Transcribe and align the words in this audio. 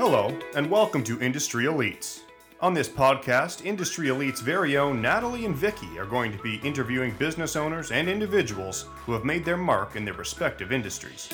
Hello, 0.00 0.34
and 0.56 0.70
welcome 0.70 1.04
to 1.04 1.20
Industry 1.20 1.64
Elites. 1.64 2.20
On 2.62 2.72
this 2.72 2.88
podcast, 2.88 3.66
Industry 3.66 4.08
Elite's 4.08 4.40
very 4.40 4.78
own 4.78 5.02
Natalie 5.02 5.44
and 5.44 5.54
Vicky 5.54 5.98
are 5.98 6.06
going 6.06 6.32
to 6.32 6.38
be 6.38 6.56
interviewing 6.64 7.12
business 7.18 7.54
owners 7.54 7.90
and 7.90 8.08
individuals 8.08 8.86
who 9.04 9.12
have 9.12 9.26
made 9.26 9.44
their 9.44 9.58
mark 9.58 9.96
in 9.96 10.06
their 10.06 10.14
respective 10.14 10.72
industries. 10.72 11.28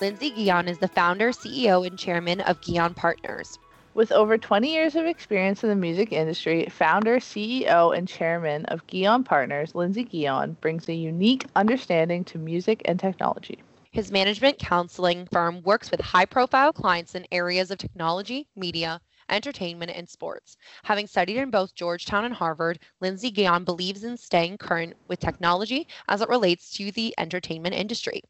Lindsay 0.00 0.30
Guion 0.30 0.66
is 0.66 0.78
the 0.78 0.88
founder, 0.88 1.28
CEO, 1.28 1.86
and 1.86 1.98
chairman 1.98 2.40
of 2.40 2.58
Guion 2.62 2.96
Partners. 2.96 3.58
With 3.94 4.10
over 4.10 4.38
20 4.38 4.72
years 4.72 4.96
of 4.96 5.04
experience 5.04 5.62
in 5.62 5.68
the 5.68 5.74
music 5.74 6.12
industry, 6.12 6.66
founder, 6.70 7.18
CEO, 7.18 7.94
and 7.94 8.08
chairman 8.08 8.64
of 8.66 8.86
Guion 8.86 9.22
Partners, 9.22 9.74
Lindsay 9.74 10.02
Guion 10.02 10.58
brings 10.62 10.88
a 10.88 10.94
unique 10.94 11.44
understanding 11.56 12.24
to 12.24 12.38
music 12.38 12.80
and 12.86 12.98
technology. 12.98 13.62
His 13.90 14.10
management 14.10 14.58
counseling 14.58 15.28
firm 15.30 15.60
works 15.62 15.90
with 15.90 16.00
high 16.00 16.24
profile 16.24 16.72
clients 16.72 17.14
in 17.14 17.26
areas 17.30 17.70
of 17.70 17.76
technology, 17.76 18.48
media, 18.56 18.98
entertainment, 19.28 19.92
and 19.94 20.08
sports. 20.08 20.56
Having 20.84 21.08
studied 21.08 21.36
in 21.36 21.50
both 21.50 21.74
Georgetown 21.74 22.24
and 22.24 22.34
Harvard, 22.34 22.78
Lindsay 23.02 23.30
Guion 23.30 23.66
believes 23.66 24.04
in 24.04 24.16
staying 24.16 24.56
current 24.56 24.94
with 25.06 25.20
technology 25.20 25.86
as 26.08 26.22
it 26.22 26.30
relates 26.30 26.70
to 26.78 26.90
the 26.92 27.14
entertainment 27.18 27.74
industry. 27.74 28.22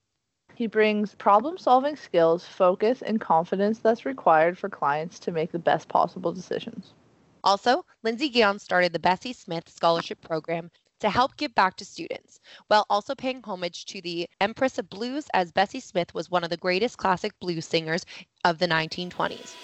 He 0.55 0.67
brings 0.67 1.15
problem 1.15 1.59
solving 1.59 1.97
skills, 1.97 2.45
focus, 2.45 3.03
and 3.03 3.21
confidence 3.21 3.79
that's 3.79 4.05
required 4.05 4.59
for 4.59 4.69
clients 4.69 5.19
to 5.21 5.33
make 5.33 5.53
the 5.53 5.59
best 5.59 5.89
possible 5.89 6.33
decisions. 6.33 6.93
Also, 7.45 7.85
Lindsay 8.03 8.31
Guion 8.31 8.61
started 8.61 8.93
the 8.93 8.99
Bessie 8.99 9.33
Smith 9.33 9.69
Scholarship 9.69 10.21
Program 10.21 10.71
to 11.01 11.11
help 11.11 11.37
give 11.37 11.53
back 11.55 11.77
to 11.77 11.85
students, 11.85 12.39
while 12.69 12.87
also 12.89 13.15
paying 13.15 13.43
homage 13.43 13.85
to 13.87 14.01
the 14.01 14.29
Empress 14.41 14.79
of 14.79 14.89
Blues, 14.89 15.27
as 15.35 15.51
Bessie 15.51 15.81
Smith 15.81 16.15
was 16.15 16.31
one 16.31 16.45
of 16.45 16.51
the 16.51 16.57
greatest 16.57 16.97
classic 16.97 17.33
blues 17.41 17.67
singers 17.67 18.07
of 18.45 18.59
the 18.59 18.69
1920s. 18.69 19.57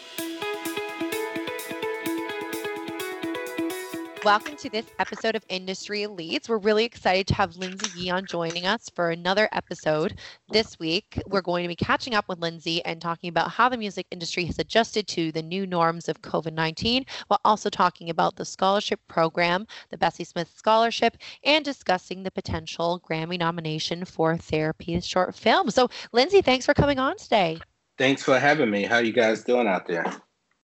Welcome 4.24 4.56
to 4.56 4.68
this 4.68 4.86
episode 4.98 5.36
of 5.36 5.44
Industry 5.48 6.00
Elites. 6.00 6.48
We're 6.48 6.58
really 6.58 6.84
excited 6.84 7.28
to 7.28 7.34
have 7.34 7.56
Lindsay 7.56 7.86
Guion 7.90 8.26
joining 8.26 8.66
us 8.66 8.90
for 8.94 9.10
another 9.10 9.48
episode. 9.52 10.18
This 10.48 10.76
week, 10.78 11.22
we're 11.28 11.40
going 11.40 11.62
to 11.62 11.68
be 11.68 11.76
catching 11.76 12.14
up 12.14 12.28
with 12.28 12.40
Lindsay 12.40 12.84
and 12.84 13.00
talking 13.00 13.28
about 13.28 13.52
how 13.52 13.68
the 13.68 13.76
music 13.76 14.06
industry 14.10 14.44
has 14.46 14.58
adjusted 14.58 15.06
to 15.08 15.30
the 15.30 15.42
new 15.42 15.66
norms 15.66 16.08
of 16.08 16.20
COVID 16.20 16.52
19, 16.52 17.06
while 17.28 17.40
also 17.44 17.70
talking 17.70 18.10
about 18.10 18.34
the 18.34 18.44
scholarship 18.44 19.00
program, 19.06 19.66
the 19.90 19.98
Bessie 19.98 20.24
Smith 20.24 20.52
Scholarship, 20.54 21.16
and 21.44 21.64
discussing 21.64 22.24
the 22.24 22.30
potential 22.30 23.00
Grammy 23.08 23.38
nomination 23.38 24.04
for 24.04 24.36
Therapy 24.36 25.00
short 25.00 25.34
film. 25.36 25.70
So, 25.70 25.88
Lindsay, 26.12 26.42
thanks 26.42 26.66
for 26.66 26.74
coming 26.74 26.98
on 26.98 27.16
today. 27.18 27.60
Thanks 27.98 28.22
for 28.24 28.38
having 28.38 28.70
me. 28.70 28.82
How 28.82 28.96
are 28.96 29.02
you 29.02 29.12
guys 29.12 29.44
doing 29.44 29.68
out 29.68 29.86
there? 29.86 30.04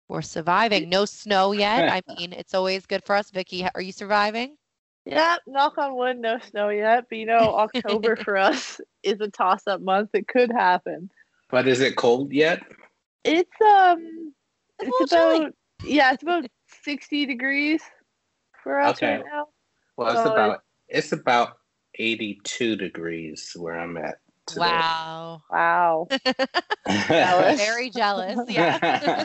We're 0.09 0.23
surviving. 0.23 0.89
No 0.89 1.05
snow 1.05 1.53
yet. 1.53 1.91
I 1.91 2.03
mean, 2.19 2.33
it's 2.33 2.55
always 2.55 2.87
good 2.87 3.05
for 3.05 3.17
us. 3.17 3.31
Vicky, 3.31 3.67
are 3.75 3.81
you 3.81 3.93
surviving? 3.93 4.57
Yeah, 5.07 5.37
knock 5.47 5.77
on 5.79 5.97
wood, 5.97 6.19
no 6.19 6.39
snow 6.39 6.71
yet. 6.71 7.07
But 7.09 7.19
you 7.19 7.27
know, 7.27 7.55
October 7.55 8.17
for 8.25 8.37
us 8.37 8.81
is 9.03 9.21
a 9.21 9.29
toss 9.29 9.67
up 9.67 9.81
month. 9.81 10.11
It 10.15 10.29
could 10.29 10.51
happen. 10.51 11.11
But 11.51 11.69
is 11.69 11.81
it 11.81 11.97
cold 11.97 12.33
yet? 12.33 12.63
It's 13.25 13.61
um 13.61 14.35
It's, 14.81 15.01
it's 15.01 15.13
about 15.13 15.35
about 15.35 15.53
yeah, 15.83 16.13
it's 16.13 16.23
about 16.23 16.47
sixty 16.83 17.27
degrees 17.27 17.83
for 18.63 18.81
us 18.81 18.97
Okay. 18.97 19.17
right 19.17 19.25
now. 19.33 19.47
Well, 19.97 20.11
it's 20.13 20.25
Oh, 20.25 20.31
about 20.31 20.63
it's 20.89 21.13
about 21.13 21.59
82 21.99 22.77
degrees 22.77 23.53
where 23.57 23.79
I'm 23.79 23.97
at. 23.97 24.17
Today. 24.47 24.61
wow. 24.61 25.43
Wow. 25.51 26.09
Jealous. 27.09 27.59
Very 27.67 27.91
jealous. 27.91 28.39
Yeah. 28.49 29.25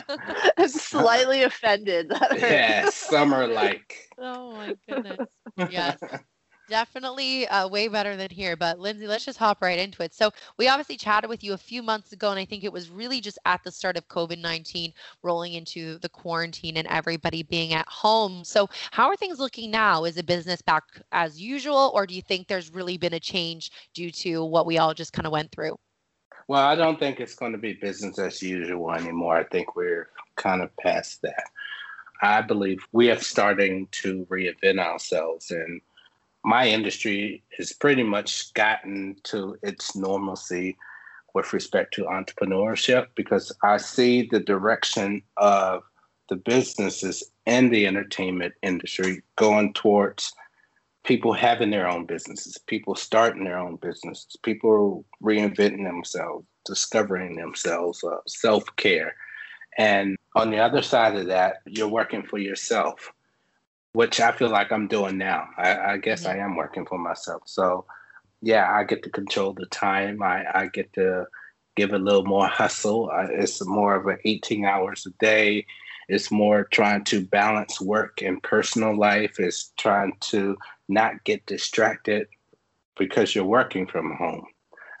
I'm 0.56 0.68
slightly 0.68 1.42
offended. 1.42 2.08
That 2.08 2.38
yeah, 2.40 2.88
summer 2.90 3.46
like. 3.46 4.08
oh 4.18 4.52
my 4.52 4.74
goodness. 4.88 5.28
Yes. 5.68 5.98
Definitely 6.70 7.48
uh, 7.48 7.66
way 7.66 7.88
better 7.88 8.14
than 8.14 8.30
here. 8.30 8.56
But 8.56 8.78
Lindsay, 8.78 9.08
let's 9.08 9.24
just 9.24 9.40
hop 9.40 9.60
right 9.60 9.78
into 9.78 10.04
it. 10.04 10.14
So, 10.14 10.30
we 10.56 10.68
obviously 10.68 10.96
chatted 10.96 11.28
with 11.28 11.42
you 11.42 11.52
a 11.52 11.58
few 11.58 11.82
months 11.82 12.12
ago, 12.12 12.30
and 12.30 12.38
I 12.38 12.44
think 12.44 12.62
it 12.62 12.72
was 12.72 12.90
really 12.90 13.20
just 13.20 13.40
at 13.44 13.64
the 13.64 13.72
start 13.72 13.96
of 13.96 14.06
COVID 14.06 14.38
19 14.38 14.92
rolling 15.24 15.54
into 15.54 15.98
the 15.98 16.08
quarantine 16.08 16.76
and 16.76 16.86
everybody 16.86 17.42
being 17.42 17.74
at 17.74 17.88
home. 17.88 18.44
So, 18.44 18.68
how 18.92 19.08
are 19.08 19.16
things 19.16 19.40
looking 19.40 19.72
now? 19.72 20.04
Is 20.04 20.14
the 20.14 20.22
business 20.22 20.62
back 20.62 20.84
as 21.10 21.40
usual, 21.40 21.90
or 21.92 22.06
do 22.06 22.14
you 22.14 22.22
think 22.22 22.46
there's 22.46 22.72
really 22.72 22.96
been 22.96 23.14
a 23.14 23.20
change 23.20 23.72
due 23.92 24.12
to 24.12 24.44
what 24.44 24.64
we 24.64 24.78
all 24.78 24.94
just 24.94 25.12
kind 25.12 25.26
of 25.26 25.32
went 25.32 25.50
through? 25.50 25.76
Well, 26.46 26.64
I 26.64 26.76
don't 26.76 27.00
think 27.00 27.18
it's 27.18 27.34
going 27.34 27.52
to 27.52 27.58
be 27.58 27.72
business 27.72 28.16
as 28.20 28.40
usual 28.44 28.92
anymore. 28.92 29.36
I 29.36 29.44
think 29.44 29.74
we're 29.74 30.08
kind 30.36 30.62
of 30.62 30.76
past 30.76 31.20
that. 31.22 31.44
I 32.22 32.42
believe 32.42 32.78
we 32.92 33.10
are 33.10 33.18
starting 33.18 33.88
to 34.02 34.24
reinvent 34.30 34.78
ourselves, 34.78 35.50
and 35.50 35.80
my 36.44 36.66
industry 36.66 37.42
has 37.58 37.72
pretty 37.72 38.02
much 38.02 38.52
gotten 38.54 39.16
to 39.24 39.56
its 39.62 39.94
normalcy 39.94 40.76
with 41.34 41.52
respect 41.52 41.94
to 41.94 42.04
entrepreneurship 42.04 43.08
because 43.14 43.52
I 43.62 43.76
see 43.76 44.28
the 44.30 44.40
direction 44.40 45.22
of 45.36 45.82
the 46.28 46.36
businesses 46.36 47.22
and 47.46 47.72
the 47.72 47.86
entertainment 47.86 48.54
industry 48.62 49.22
going 49.36 49.72
towards 49.74 50.32
people 51.04 51.32
having 51.32 51.70
their 51.70 51.88
own 51.88 52.06
businesses, 52.06 52.58
people 52.58 52.94
starting 52.94 53.44
their 53.44 53.58
own 53.58 53.76
businesses, 53.76 54.36
people 54.42 55.04
reinventing 55.22 55.84
themselves, 55.84 56.46
discovering 56.64 57.36
themselves, 57.36 58.04
uh, 58.04 58.18
self 58.26 58.64
care. 58.76 59.14
And 59.78 60.16
on 60.36 60.50
the 60.50 60.58
other 60.58 60.82
side 60.82 61.16
of 61.16 61.26
that, 61.26 61.58
you're 61.66 61.88
working 61.88 62.22
for 62.22 62.38
yourself, 62.38 63.12
which 63.92 64.20
I 64.20 64.32
feel 64.32 64.50
like 64.50 64.70
I'm 64.70 64.88
doing 64.88 65.18
now. 65.18 65.48
I, 65.56 65.76
I 65.76 65.96
guess 65.96 66.26
I 66.26 66.36
am 66.36 66.56
working 66.56 66.86
for 66.86 66.98
myself. 66.98 67.42
So, 67.46 67.86
yeah, 68.40 68.70
I 68.70 68.84
get 68.84 69.02
to 69.02 69.10
control 69.10 69.52
the 69.52 69.66
time. 69.66 70.22
I, 70.22 70.44
I 70.54 70.66
get 70.66 70.92
to 70.94 71.26
give 71.76 71.92
a 71.92 71.98
little 71.98 72.24
more 72.24 72.46
hustle. 72.46 73.10
I, 73.10 73.24
it's 73.24 73.64
more 73.64 73.96
of 73.96 74.06
an 74.06 74.18
18 74.24 74.64
hours 74.64 75.06
a 75.06 75.10
day. 75.22 75.66
It's 76.08 76.30
more 76.30 76.64
trying 76.64 77.04
to 77.04 77.24
balance 77.24 77.80
work 77.80 78.22
and 78.22 78.42
personal 78.42 78.96
life. 78.96 79.38
It's 79.38 79.72
trying 79.76 80.16
to 80.20 80.56
not 80.88 81.22
get 81.24 81.46
distracted 81.46 82.26
because 82.98 83.34
you're 83.34 83.44
working 83.44 83.86
from 83.86 84.16
home. 84.16 84.44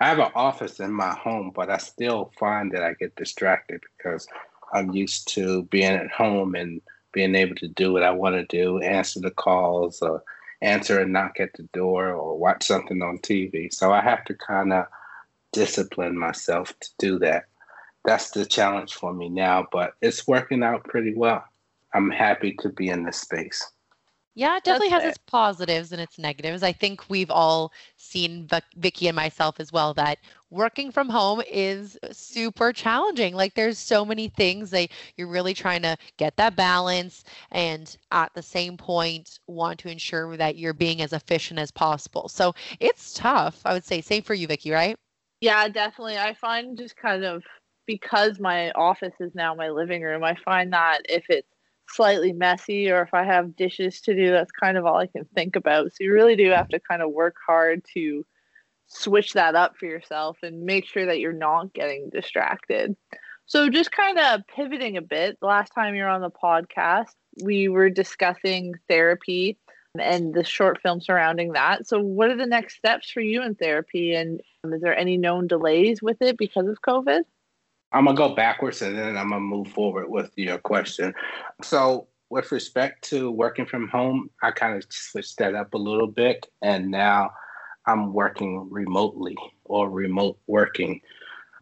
I 0.00 0.08
have 0.08 0.18
an 0.18 0.32
office 0.34 0.80
in 0.80 0.92
my 0.92 1.10
home, 1.14 1.52
but 1.54 1.68
I 1.68 1.76
still 1.76 2.32
find 2.38 2.72
that 2.72 2.82
I 2.82 2.94
get 2.94 3.14
distracted 3.16 3.82
because 3.96 4.26
I'm 4.72 4.92
used 4.92 5.28
to 5.34 5.64
being 5.64 5.92
at 5.92 6.10
home 6.10 6.54
and 6.54 6.80
being 7.12 7.34
able 7.34 7.54
to 7.56 7.68
do 7.68 7.92
what 7.92 8.02
I 8.02 8.10
want 8.10 8.36
to 8.36 8.44
do, 8.44 8.80
answer 8.80 9.20
the 9.20 9.30
calls, 9.30 10.00
or 10.02 10.22
answer 10.62 11.00
a 11.00 11.06
knock 11.06 11.40
at 11.40 11.52
the 11.54 11.64
door, 11.72 12.10
or 12.10 12.38
watch 12.38 12.66
something 12.66 13.02
on 13.02 13.18
TV. 13.18 13.72
So 13.72 13.92
I 13.92 14.00
have 14.00 14.24
to 14.26 14.34
kind 14.34 14.72
of 14.72 14.86
discipline 15.52 16.18
myself 16.18 16.72
to 16.80 16.88
do 16.98 17.18
that. 17.20 17.44
That's 18.04 18.30
the 18.30 18.46
challenge 18.46 18.94
for 18.94 19.12
me 19.12 19.28
now, 19.28 19.66
but 19.72 19.94
it's 20.00 20.26
working 20.26 20.62
out 20.62 20.84
pretty 20.84 21.14
well. 21.14 21.44
I'm 21.92 22.10
happy 22.10 22.56
to 22.60 22.68
be 22.68 22.88
in 22.88 23.04
this 23.04 23.20
space. 23.20 23.70
Yeah, 24.34 24.56
it 24.56 24.64
definitely 24.64 24.90
has 24.90 25.02
fair. 25.02 25.10
its 25.10 25.18
positives 25.18 25.92
and 25.92 26.00
its 26.00 26.18
negatives. 26.18 26.62
I 26.62 26.72
think 26.72 27.08
we've 27.10 27.30
all 27.30 27.72
seen 27.96 28.46
Vic- 28.46 28.64
Vicky 28.76 29.08
and 29.08 29.16
myself 29.16 29.58
as 29.60 29.72
well 29.72 29.92
that 29.94 30.18
working 30.50 30.90
from 30.92 31.08
home 31.08 31.42
is 31.50 31.98
super 32.12 32.72
challenging. 32.72 33.34
Like 33.34 33.54
there's 33.54 33.78
so 33.78 34.04
many 34.04 34.28
things 34.28 34.70
that 34.70 34.90
you're 35.16 35.26
really 35.28 35.52
trying 35.54 35.82
to 35.82 35.96
get 36.16 36.36
that 36.36 36.56
balance 36.56 37.24
and 37.50 37.96
at 38.12 38.32
the 38.34 38.42
same 38.42 38.76
point 38.76 39.40
want 39.46 39.78
to 39.80 39.90
ensure 39.90 40.36
that 40.36 40.56
you're 40.56 40.74
being 40.74 41.02
as 41.02 41.12
efficient 41.12 41.58
as 41.60 41.70
possible. 41.72 42.28
So 42.28 42.54
it's 42.78 43.12
tough. 43.14 43.60
I 43.64 43.72
would 43.74 43.84
say 43.84 44.00
same 44.00 44.22
for 44.22 44.34
you, 44.34 44.46
Vicky, 44.46 44.70
right? 44.70 44.96
Yeah, 45.40 45.68
definitely. 45.68 46.18
I 46.18 46.34
find 46.34 46.76
just 46.76 46.96
kind 46.96 47.24
of 47.24 47.42
because 47.86 48.38
my 48.38 48.70
office 48.72 49.14
is 49.20 49.34
now 49.34 49.54
my 49.54 49.70
living 49.70 50.02
room, 50.02 50.22
I 50.22 50.36
find 50.44 50.72
that 50.72 51.00
if 51.08 51.24
it's 51.28 51.48
slightly 51.92 52.32
messy 52.32 52.90
or 52.90 53.02
if 53.02 53.12
I 53.12 53.24
have 53.24 53.56
dishes 53.56 54.00
to 54.02 54.14
do, 54.14 54.30
that's 54.30 54.52
kind 54.52 54.76
of 54.76 54.86
all 54.86 54.96
I 54.96 55.06
can 55.06 55.24
think 55.34 55.56
about. 55.56 55.92
So 55.92 56.04
you 56.04 56.12
really 56.12 56.36
do 56.36 56.50
have 56.50 56.68
to 56.68 56.80
kind 56.80 57.02
of 57.02 57.10
work 57.10 57.36
hard 57.46 57.84
to 57.94 58.24
switch 58.86 59.34
that 59.34 59.54
up 59.54 59.76
for 59.76 59.86
yourself 59.86 60.38
and 60.42 60.62
make 60.64 60.86
sure 60.86 61.06
that 61.06 61.20
you're 61.20 61.32
not 61.32 61.72
getting 61.72 62.10
distracted. 62.10 62.96
So 63.46 63.68
just 63.68 63.92
kind 63.92 64.18
of 64.18 64.46
pivoting 64.46 64.96
a 64.96 65.02
bit, 65.02 65.38
last 65.42 65.70
time 65.74 65.94
you 65.94 66.02
were 66.02 66.08
on 66.08 66.20
the 66.20 66.30
podcast, 66.30 67.14
we 67.42 67.68
were 67.68 67.90
discussing 67.90 68.74
therapy 68.88 69.58
and 69.98 70.32
the 70.32 70.44
short 70.44 70.80
film 70.80 71.00
surrounding 71.00 71.52
that. 71.52 71.86
So 71.88 72.00
what 72.00 72.30
are 72.30 72.36
the 72.36 72.46
next 72.46 72.76
steps 72.76 73.10
for 73.10 73.20
you 73.20 73.42
in 73.42 73.56
therapy 73.56 74.14
and 74.14 74.40
is 74.64 74.80
there 74.80 74.96
any 74.96 75.16
known 75.16 75.48
delays 75.48 76.00
with 76.00 76.22
it 76.22 76.36
because 76.36 76.68
of 76.68 76.80
COVID? 76.82 77.22
I'm 77.92 78.04
gonna 78.04 78.16
go 78.16 78.34
backwards 78.34 78.82
and 78.82 78.96
then 78.96 79.16
I'm 79.16 79.30
gonna 79.30 79.40
move 79.40 79.68
forward 79.68 80.08
with 80.08 80.30
your 80.36 80.58
question. 80.58 81.14
So, 81.62 82.06
with 82.28 82.52
respect 82.52 83.02
to 83.10 83.30
working 83.30 83.66
from 83.66 83.88
home, 83.88 84.30
I 84.42 84.52
kind 84.52 84.76
of 84.76 84.84
switched 84.88 85.38
that 85.38 85.56
up 85.56 85.74
a 85.74 85.78
little 85.78 86.06
bit, 86.06 86.46
and 86.62 86.90
now 86.90 87.32
I'm 87.86 88.12
working 88.12 88.68
remotely 88.70 89.36
or 89.64 89.90
remote 89.90 90.38
working. 90.46 91.00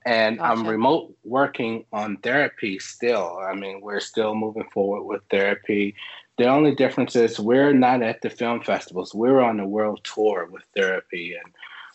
And 0.04 0.38
gotcha. 0.38 0.52
I'm 0.52 0.66
remote 0.66 1.16
working 1.24 1.84
on 1.92 2.18
therapy 2.18 2.78
still. 2.78 3.38
I 3.38 3.54
mean, 3.54 3.80
we're 3.80 4.00
still 4.00 4.34
moving 4.34 4.68
forward 4.72 5.04
with 5.04 5.22
therapy. 5.30 5.94
The 6.36 6.46
only 6.46 6.74
difference 6.74 7.16
is 7.16 7.40
we're 7.40 7.72
not 7.72 8.02
at 8.02 8.20
the 8.20 8.30
film 8.30 8.62
festivals. 8.62 9.14
We're 9.14 9.40
on 9.40 9.56
the 9.56 9.66
world 9.66 10.00
tour 10.04 10.48
with 10.50 10.62
therapy, 10.76 11.34
and 11.34 11.52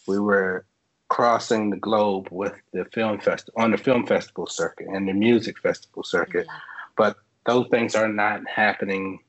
we 0.08 0.20
were 0.20 0.66
crossing 1.13 1.69
the 1.69 1.77
globe 1.77 2.27
with 2.31 2.56
the 2.71 2.83
film 2.86 3.19
fest 3.19 3.48
on 3.56 3.69
the 3.69 3.77
film 3.77 4.04
festival 4.04 4.48
circuit 4.48 4.88
and 4.88 5.07
the 5.07 5.13
music 5.13 5.60
festival 5.60 6.04
circuit. 6.04 6.48
Mm-hmm. 6.48 6.57
But 6.98 7.18
those 7.45 7.68
things 7.68 7.94
are 7.94 8.07
not 8.07 8.42
happening 8.50 9.19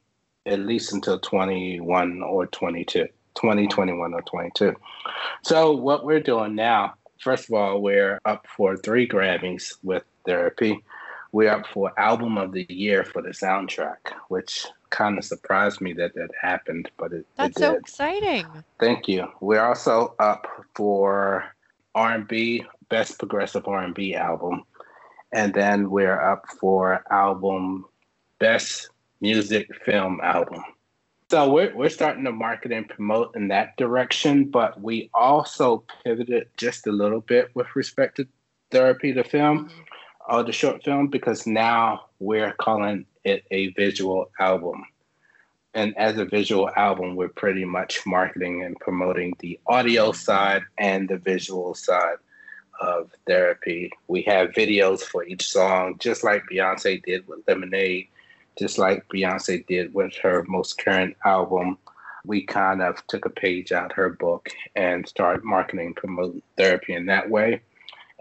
at 0.47 0.61
least 0.61 0.95
until 0.95 1.19
21 1.19 2.23
or 2.23 2.47
22, 2.47 3.07
2021 3.35 4.15
or 4.15 4.23
22. 4.23 4.75
So 5.43 5.73
what 5.73 6.07
we're 6.07 6.21
doing 6.21 6.55
now, 6.55 6.95
first 7.21 7.51
of 7.51 7.55
all, 7.55 7.83
we're 7.83 8.19
up 8.25 8.47
for 8.57 8.79
three 8.79 9.07
Grammys 9.07 9.75
with 9.83 10.05
therapy. 10.25 10.83
We're 11.33 11.51
up 11.51 11.67
for 11.67 11.93
album 12.01 12.39
of 12.39 12.53
the 12.53 12.65
year 12.71 13.05
for 13.05 13.21
the 13.21 13.31
soundtrack, 13.31 13.99
which 14.29 14.65
kind 14.89 15.19
of 15.19 15.25
surprised 15.25 15.83
me 15.83 15.93
that 15.95 16.15
that 16.15 16.31
happened, 16.41 16.91
but 16.97 17.13
it 17.13 17.27
That's 17.37 17.59
it 17.59 17.61
so 17.61 17.75
exciting. 17.75 18.47
Thank 18.81 19.07
you. 19.07 19.29
We're 19.41 19.67
also 19.67 20.15
up 20.19 20.47
for 20.75 21.54
R&B 21.95 22.65
best 22.89 23.19
progressive 23.19 23.67
R&B 23.67 24.15
album. 24.15 24.65
And 25.33 25.53
then 25.53 25.91
we're 25.91 26.21
up 26.21 26.45
for 26.61 27.05
album 27.11 27.87
best 28.39 28.91
music 29.21 29.69
film 29.85 30.21
album. 30.23 30.63
So 31.31 31.51
we're, 31.51 31.75
we're 31.75 31.89
starting 31.89 32.25
to 32.25 32.33
market 32.33 32.71
and 32.71 32.89
promote 32.89 33.35
in 33.35 33.49
that 33.49 33.77
direction, 33.77 34.51
but 34.51 34.81
we 34.81 35.11
also 35.15 35.85
pivoted 36.05 36.49
just 36.57 36.87
a 36.87 36.93
little 36.93 37.21
bit 37.21 37.51
with 37.55 37.67
respect 37.75 38.19
to 38.19 38.29
therapy, 38.71 39.11
the 39.11 39.25
film, 39.25 39.69
mm-hmm. 39.69 39.81
or 40.35 40.43
the 40.43 40.53
short 40.53 40.85
film, 40.85 41.09
because 41.09 41.47
now 41.47 42.07
we're 42.19 42.53
calling 42.53 43.07
it 43.25 43.45
a 43.51 43.73
visual 43.73 44.31
album. 44.39 44.85
And 45.75 45.97
as 45.97 46.19
a 46.19 46.25
visual 46.25 46.71
album, 46.77 47.17
we're 47.17 47.29
pretty 47.29 47.65
much 47.65 48.07
marketing 48.07 48.63
and 48.63 48.79
promoting 48.79 49.35
the 49.41 49.59
audio 49.67 50.13
side 50.13 50.63
and 50.79 51.09
the 51.09 51.19
visual 51.19 51.75
side 51.75 52.17
of 52.81 53.11
therapy. 53.27 53.91
We 54.09 54.23
have 54.23 54.51
videos 54.51 55.03
for 55.03 55.25
each 55.25 55.49
song, 55.49 55.97
just 55.99 56.23
like 56.23 56.45
Beyonce 56.51 57.03
did 57.03 57.27
with 57.27 57.41
Lemonade 57.49 58.09
just 58.59 58.79
like 58.79 59.07
Beyonce 59.09 59.67
did 59.67 59.93
with 59.95 60.15
her 60.17 60.45
most 60.49 60.79
current 60.79 61.17
album. 61.25 61.79
We 62.25 62.43
kind 62.43 62.81
of 62.83 63.05
took 63.07 63.27
a 63.27 63.31
page 63.31 63.73
out 63.73 63.93
her 63.93 64.11
book 64.11 64.49
and 64.77 65.07
started 65.07 65.45
marketing, 65.45 65.95
promoting 65.95 66.43
therapy 66.57 66.95
in 66.95 67.07
that 67.07 67.29
way. 67.29 67.61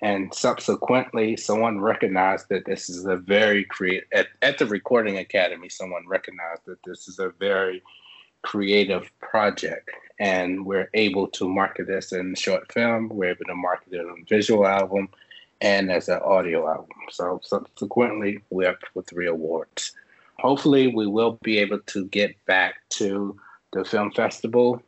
And 0.03 0.33
subsequently, 0.33 1.37
someone 1.37 1.79
recognized 1.79 2.49
that 2.49 2.65
this 2.65 2.89
is 2.89 3.05
a 3.05 3.15
very 3.15 3.63
creative, 3.63 4.07
at, 4.13 4.27
at 4.41 4.57
the 4.57 4.65
Recording 4.65 5.17
Academy, 5.17 5.69
someone 5.69 6.07
recognized 6.07 6.61
that 6.65 6.83
this 6.83 7.07
is 7.07 7.19
a 7.19 7.29
very 7.39 7.81
creative 8.43 9.09
project. 9.19 9.89
And 10.19 10.65
we're 10.65 10.89
able 10.93 11.27
to 11.29 11.47
market 11.47 11.87
this 11.87 12.11
in 12.11 12.35
short 12.35 12.71
film, 12.71 13.09
we're 13.09 13.31
able 13.31 13.45
to 13.45 13.55
market 13.55 13.93
it 13.93 14.05
on 14.05 14.25
visual 14.29 14.67
album, 14.67 15.09
and 15.61 15.91
as 15.91 16.09
an 16.09 16.19
audio 16.23 16.67
album. 16.67 16.89
So 17.09 17.39
subsequently, 17.43 18.43
we're 18.51 18.69
up 18.69 18.79
for 18.93 19.01
three 19.01 19.27
awards 19.27 19.93
hopefully 20.43 20.87
we 20.87 21.07
will 21.07 21.39
be 21.41 21.57
able 21.59 21.79
to 21.79 22.05
get 22.07 22.35
back 22.45 22.75
to 22.89 23.35
the 23.71 23.83
film 23.83 24.11
festival 24.11 24.81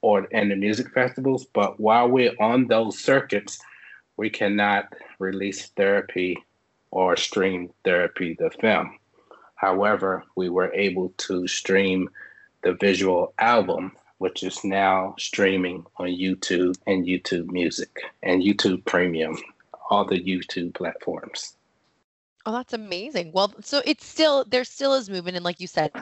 or 0.00 0.28
and 0.32 0.50
the 0.50 0.56
music 0.56 0.92
festivals. 0.94 1.44
But 1.44 1.78
while 1.80 2.08
we're 2.08 2.34
on 2.40 2.68
those 2.68 2.98
circuits, 2.98 3.58
we 4.16 4.30
cannot 4.30 4.92
release 5.18 5.66
therapy 5.68 6.36
or 6.90 7.16
stream 7.16 7.70
therapy 7.84 8.34
the 8.34 8.50
film. 8.50 8.98
However, 9.56 10.24
we 10.36 10.48
were 10.48 10.72
able 10.74 11.10
to 11.18 11.46
stream 11.46 12.10
the 12.62 12.74
visual 12.74 13.32
album, 13.38 13.92
which 14.18 14.42
is 14.42 14.64
now 14.64 15.14
streaming 15.18 15.86
on 15.96 16.08
YouTube 16.08 16.76
and 16.86 17.06
YouTube 17.06 17.50
Music 17.50 18.00
and 18.22 18.42
YouTube 18.42 18.84
Premium, 18.84 19.36
all 19.90 20.04
the 20.04 20.20
YouTube 20.22 20.74
platforms. 20.74 21.56
Oh, 22.44 22.52
that's 22.52 22.72
amazing. 22.72 23.30
Well, 23.32 23.54
so 23.60 23.82
it's 23.84 24.04
still 24.04 24.44
there 24.44 24.64
still 24.64 24.94
is 24.94 25.08
movement 25.08 25.36
and 25.36 25.44
like 25.44 25.60
you 25.60 25.68
said 25.68 25.92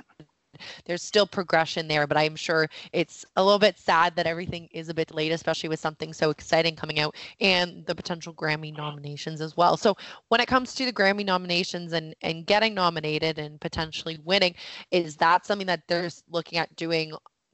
there's 0.84 1.02
still 1.02 1.26
progression 1.26 1.88
there, 1.88 2.06
but 2.06 2.16
I'm 2.16 2.36
sure 2.36 2.68
it's 2.92 3.24
a 3.36 3.44
little 3.44 3.58
bit 3.58 3.78
sad 3.78 4.16
that 4.16 4.26
everything 4.26 4.68
is 4.72 4.88
a 4.88 4.94
bit 4.94 5.14
late, 5.14 5.32
especially 5.32 5.68
with 5.68 5.80
something 5.80 6.12
so 6.12 6.30
exciting 6.30 6.76
coming 6.76 7.00
out 7.00 7.14
and 7.40 7.84
the 7.86 7.94
potential 7.94 8.34
Grammy 8.34 8.76
nominations 8.76 9.40
as 9.40 9.56
well. 9.56 9.76
So 9.76 9.96
when 10.28 10.40
it 10.40 10.46
comes 10.46 10.74
to 10.74 10.84
the 10.84 10.92
Grammy 10.92 11.24
nominations 11.24 11.92
and 11.92 12.14
and 12.22 12.46
getting 12.46 12.74
nominated 12.74 13.38
and 13.38 13.60
potentially 13.60 14.18
winning, 14.24 14.54
is 14.90 15.16
that 15.16 15.46
something 15.46 15.66
that 15.66 15.82
they're 15.88 16.10
looking 16.30 16.58
at 16.58 16.74
doing 16.76 17.12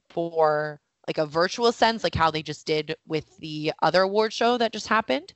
for 0.09 0.79
like 1.07 1.17
a 1.17 1.25
virtual 1.25 1.71
sense, 1.71 2.03
like 2.03 2.15
how 2.15 2.29
they 2.29 2.43
just 2.43 2.65
did 2.65 2.95
with 3.07 3.37
the 3.37 3.71
other 3.81 4.01
award 4.01 4.33
show 4.33 4.57
that 4.57 4.73
just 4.73 4.87
happened? 4.87 5.33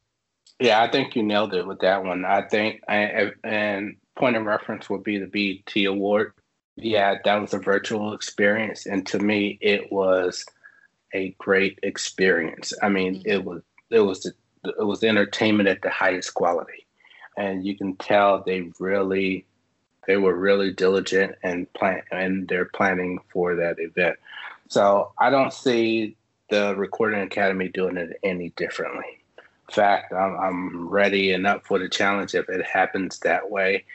Yeah, 0.59 0.81
I 0.81 0.91
think 0.91 1.15
you 1.15 1.23
nailed 1.23 1.53
it 1.53 1.65
with 1.65 1.79
that 1.79 2.03
one. 2.03 2.25
I 2.25 2.41
think, 2.47 2.81
and 2.87 3.95
point 4.15 4.35
of 4.35 4.45
reference 4.45 4.89
would 4.89 5.03
be 5.03 5.17
the 5.17 5.25
BET 5.25 5.85
Award. 5.85 6.33
Yeah, 6.81 7.17
that 7.23 7.35
was 7.35 7.53
a 7.53 7.59
virtual 7.59 8.13
experience, 8.13 8.87
and 8.87 9.05
to 9.07 9.19
me, 9.19 9.59
it 9.61 9.91
was 9.91 10.45
a 11.13 11.35
great 11.37 11.77
experience. 11.83 12.73
I 12.81 12.89
mean, 12.89 13.15
mm-hmm. 13.15 13.29
it 13.29 13.45
was 13.45 13.61
it 13.91 13.99
was 13.99 14.25
it 14.25 14.83
was 14.83 15.03
entertainment 15.03 15.69
at 15.69 15.81
the 15.83 15.91
highest 15.91 16.33
quality, 16.33 16.87
and 17.37 17.65
you 17.65 17.77
can 17.77 17.95
tell 17.97 18.43
they 18.43 18.71
really 18.79 19.45
they 20.07 20.17
were 20.17 20.35
really 20.35 20.73
diligent 20.73 21.35
and 21.43 21.71
plan 21.73 22.01
and 22.11 22.47
they're 22.47 22.65
planning 22.65 23.19
for 23.31 23.55
that 23.55 23.79
event. 23.79 24.17
So 24.67 25.11
I 25.19 25.29
don't 25.29 25.53
see 25.53 26.15
the 26.49 26.75
Recording 26.75 27.21
Academy 27.21 27.67
doing 27.67 27.97
it 27.97 28.19
any 28.23 28.49
differently 28.49 29.19
In 29.37 29.73
fact, 29.73 30.11
I'm, 30.13 30.37
I'm 30.37 30.89
ready 30.89 31.33
and 31.33 31.45
up 31.45 31.65
for 31.65 31.77
the 31.77 31.87
challenge 31.87 32.33
if 32.33 32.49
it 32.49 32.65
happens 32.65 33.19
that 33.19 33.51
way. 33.51 33.85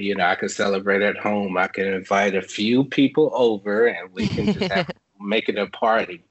You 0.00 0.14
know, 0.14 0.26
I 0.26 0.36
can 0.36 0.48
celebrate 0.48 1.02
at 1.02 1.16
home. 1.16 1.56
I 1.56 1.66
can 1.66 1.86
invite 1.86 2.36
a 2.36 2.42
few 2.42 2.84
people 2.84 3.32
over 3.34 3.86
and 3.86 4.12
we 4.12 4.28
can 4.28 4.52
just 4.52 4.72
have, 4.72 4.90
make 5.20 5.48
it 5.48 5.58
a 5.58 5.66
party. 5.66 6.22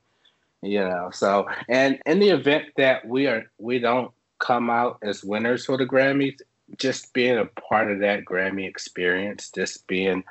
You 0.62 0.80
know, 0.80 1.10
so 1.12 1.48
and 1.68 2.00
in 2.06 2.20
the 2.20 2.30
event 2.30 2.66
that 2.78 3.06
we 3.06 3.28
are 3.28 3.46
we 3.60 3.80
don't 3.80 4.12
come 4.40 4.70
out 4.70 5.00
as 5.04 5.24
winners 5.24 5.66
for 5.66 5.78
the 5.78 5.86
Grammys, 5.86 6.40
just 6.78 7.14
being 7.14 7.38
a 7.38 7.46
part 7.46 7.92
of 7.92 8.00
that 8.00 8.26
Grammy 8.26 8.68
experience, 8.68 9.52
just 9.54 9.86
being 9.88 10.24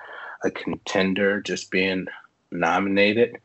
a 0.42 0.50
contender, 0.50 1.40
just 1.40 1.70
being 1.70 2.06
nominated, 2.50 3.38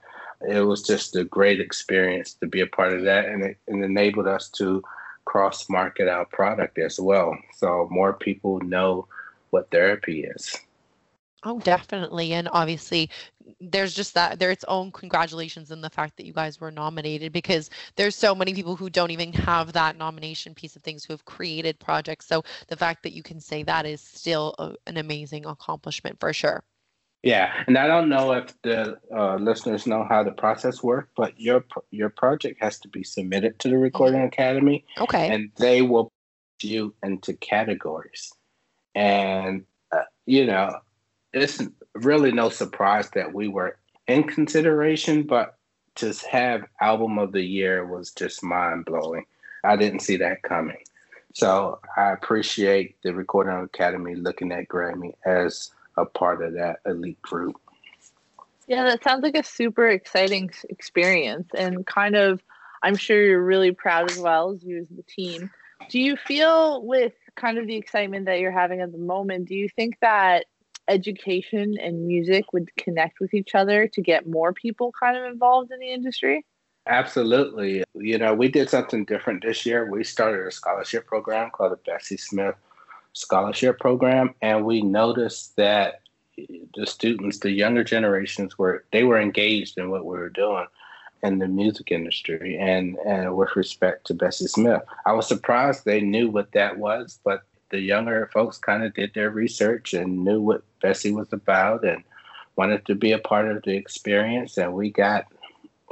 it 0.48 0.62
was 0.62 0.82
just 0.82 1.16
a 1.16 1.24
great 1.24 1.60
experience 1.60 2.34
to 2.36 2.48
be 2.48 2.62
a 2.62 2.68
part 2.68 2.94
of 2.94 3.04
that, 3.04 3.26
and 3.26 3.44
it, 3.44 3.58
it 3.68 3.76
enabled 3.76 4.28
us 4.28 4.50
to 4.50 4.82
cross 5.26 5.70
market 5.70 6.08
our 6.08 6.26
product 6.26 6.80
as 6.80 7.00
well. 7.00 7.38
So 7.56 7.88
more 7.92 8.14
people 8.14 8.60
know 8.62 9.08
what 9.52 9.70
therapy 9.72 10.24
is. 10.24 10.58
Oh, 11.44 11.60
definitely. 11.60 12.34
And 12.34 12.48
obviously, 12.52 13.10
there's 13.60 13.96
just 13.96 14.14
that 14.14 14.38
there's 14.38 14.54
its 14.54 14.64
own 14.68 14.92
congratulations 14.92 15.72
in 15.72 15.82
the 15.82 15.90
fact 15.90 16.18
that 16.18 16.26
you 16.26 16.34
guys 16.34 16.62
were 16.62 16.70
nominated 16.70 17.34
because 17.34 17.70
there's 17.96 18.16
so 18.16 18.36
many 18.36 18.54
people 18.54 18.76
who 18.76 18.90
don't 18.92 19.10
even 19.10 19.34
have 19.34 19.74
that 19.74 19.98
nomination 19.98 20.54
piece 20.54 20.76
of 20.76 20.84
things 20.84 21.04
who 21.04 21.14
have 21.14 21.26
created 21.26 21.80
projects. 21.80 22.28
So 22.28 22.44
the 22.68 22.76
fact 22.76 23.02
that 23.04 23.14
you 23.14 23.24
can 23.24 23.40
say 23.40 23.64
that 23.64 23.88
is 23.88 24.02
still 24.02 24.54
a, 24.60 24.76
an 24.86 24.98
amazing 24.98 25.46
accomplishment 25.46 26.20
for 26.20 26.32
sure. 26.32 26.64
Yeah, 27.24 27.52
and 27.68 27.78
I 27.78 27.86
don't 27.86 28.10
know 28.10 28.34
if 28.34 28.60
the 28.64 28.98
uh, 29.16 29.36
listeners 29.36 29.86
know 29.86 30.04
how 30.08 30.24
the 30.24 30.32
process 30.32 30.82
works, 30.82 31.10
but 31.16 31.40
your 31.40 31.64
your 31.92 32.10
project 32.10 32.64
has 32.64 32.80
to 32.80 32.88
be 32.88 33.04
submitted 33.04 33.60
to 33.60 33.70
the 33.70 33.78
Recording 33.78 34.22
mm-hmm. 34.22 34.28
Academy. 34.28 34.86
Okay. 35.00 35.32
And 35.32 35.52
they 35.58 35.84
will 35.84 36.06
put 36.06 36.70
you 36.70 36.96
into 37.04 37.34
categories, 37.34 38.32
and 38.96 39.66
uh, 39.92 40.04
you 40.26 40.46
know, 40.46 40.80
it's 41.34 41.62
really 41.94 42.32
no 42.32 42.50
surprise 42.50 43.10
that 43.12 43.34
we 43.34 43.48
were 43.48 43.78
in 44.08 44.24
consideration, 44.24 45.24
but 45.24 45.58
to 45.96 46.14
have 46.30 46.66
album 46.80 47.20
of 47.20 47.32
the 47.32 47.44
year 47.44 47.86
was 47.86 48.12
just 48.12 48.44
mind 48.44 48.86
blowing. 48.86 49.26
I 49.64 49.76
didn't 49.76 50.00
see 50.00 50.18
that 50.18 50.42
coming. 50.44 50.78
So 51.34 51.80
I 51.96 52.12
appreciate 52.12 52.96
the 53.04 53.14
Recording 53.14 53.54
Academy 53.54 54.16
looking 54.16 54.52
at 54.52 54.68
Grammy 54.68 55.14
as 55.26 55.72
a 55.98 56.06
part 56.06 56.44
of 56.44 56.54
that 56.54 56.80
elite 56.86 57.22
group. 57.22 57.56
Yeah, 58.68 58.84
that 58.86 59.04
sounds 59.04 59.24
like 59.24 59.36
a 59.36 59.44
super 59.44 59.88
exciting 59.88 60.52
experience 60.70 61.50
and 61.54 61.86
kind 61.86 62.16
of 62.16 62.42
I'm 62.84 62.96
sure 62.96 63.22
you're 63.22 63.44
really 63.44 63.72
proud 63.72 64.10
as 64.10 64.18
well 64.18 64.52
as 64.52 64.64
you 64.64 64.80
as 64.80 64.88
the 64.90 65.04
team. 65.04 65.52
Do 65.90 66.00
you 66.00 66.16
feel 66.16 66.84
with 66.84 67.14
kind 67.36 67.58
of 67.58 67.68
the 67.68 67.76
excitement 67.76 68.26
that 68.26 68.40
you're 68.40 68.52
having 68.52 68.82
at 68.82 68.92
the 68.92 68.98
moment, 68.98 69.48
do 69.48 69.56
you 69.56 69.70
think 69.70 69.96
that 70.02 70.46
education 70.88 71.78
and 71.80 72.08
music 72.08 72.52
would 72.54 72.76
connect 72.76 73.20
with 73.20 73.34
each 73.34 73.56
other 73.56 73.88
to 73.88 74.02
get 74.02 74.28
more 74.28 74.54
people 74.54 74.92
kind 75.00 75.18
of 75.18 75.26
involved 75.26 75.72
in 75.72 75.80
the 75.80 75.92
industry? 75.92 76.46
Absolutely. 76.88 77.84
You 77.94 78.18
know, 78.18 78.34
we 78.34 78.48
did 78.48 78.70
something 78.70 79.06
different 79.06 79.44
this 79.44 79.66
year. 79.66 79.90
We 79.90 80.04
started 80.04 80.48
a 80.48 80.52
scholarship 80.52 81.06
program 81.06 81.52
called 81.52 81.74
the 81.74 81.78
Bessie 81.78 82.18
Smith 82.18 82.56
Scholarship 83.14 83.80
Program, 83.80 84.34
and 84.42 84.66
we 84.66 84.82
noticed 84.82 85.56
that 85.58 86.02
the 86.38 86.88
students, 86.88 87.40
the 87.40 87.52
younger 87.52 87.84
generations, 87.84 88.58
were 88.58 88.86
they 88.92 89.04
were 89.04 89.20
engaged 89.20 89.78
in 89.78 89.92
what 89.92 90.06
we 90.06 90.18
were 90.18 90.30
doing 90.30 90.66
in 91.24 91.40
the 91.40 91.48
music 91.48 91.92
industry 91.92 92.58
and, 92.58 92.98
with 93.36 93.56
respect 93.56 94.08
to 94.08 94.14
Bessie 94.14 94.48
Smith. 94.48 94.82
I 95.06 95.14
was 95.14 95.28
surprised 95.28 95.86
they 95.86 96.02
knew 96.02 96.30
what 96.30 96.52
that 96.54 96.78
was, 96.78 97.20
but 97.24 97.44
the 97.70 97.80
younger 97.80 98.30
folks 98.34 98.58
kind 98.58 98.84
of 98.84 98.94
did 98.94 99.14
their 99.14 99.30
research 99.30 99.94
and 99.94 100.24
knew 100.24 100.42
what 100.42 100.64
Bessie 100.82 101.12
was 101.12 101.32
about 101.32 101.86
and 101.86 102.04
wanted 102.56 102.86
to 102.86 102.96
be 102.96 103.12
a 103.12 103.20
part 103.20 103.50
of 103.50 103.64
the 103.64 103.76
experience. 103.76 104.58
And 104.58 104.74
we 104.74 104.90
got 104.92 105.26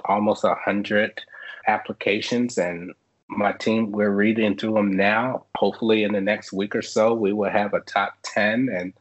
almost 0.05 0.43
a 0.43 0.55
hundred 0.55 1.21
applications 1.67 2.57
and 2.57 2.93
my 3.27 3.51
team 3.51 3.91
we're 3.91 4.09
reading 4.09 4.57
through 4.57 4.74
them 4.74 4.91
now 4.91 5.45
hopefully 5.55 6.03
in 6.03 6.13
the 6.13 6.21
next 6.21 6.51
week 6.51 6.75
or 6.75 6.81
so 6.81 7.13
we 7.13 7.31
will 7.31 7.50
have 7.50 7.74
a 7.74 7.79
top 7.81 8.15
10 8.24 8.69
and 8.74 8.93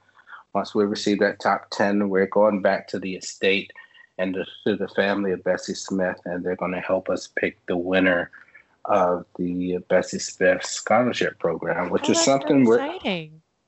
once 0.52 0.74
we 0.74 0.84
receive 0.84 1.18
that 1.18 1.40
top 1.40 1.70
10 1.70 2.10
we're 2.10 2.26
going 2.26 2.60
back 2.60 2.86
to 2.86 2.98
the 2.98 3.14
estate 3.14 3.72
and 4.18 4.34
to, 4.34 4.76
the 4.76 4.88
family 4.88 5.32
of 5.32 5.42
bessie 5.44 5.74
smith 5.74 6.18
and 6.24 6.44
they're 6.44 6.56
going 6.56 6.72
to 6.72 6.80
help 6.80 7.08
us 7.08 7.28
pick 7.36 7.64
the 7.66 7.76
winner 7.76 8.30
of 8.84 9.24
the 9.36 9.78
bessie 9.88 10.18
smith 10.18 10.64
scholarship 10.64 11.38
program 11.38 11.90
which 11.90 12.08
Oh, 12.08 12.12
is 12.12 12.20
something 12.20 12.64
so 12.64 12.70
we're, 12.70 12.98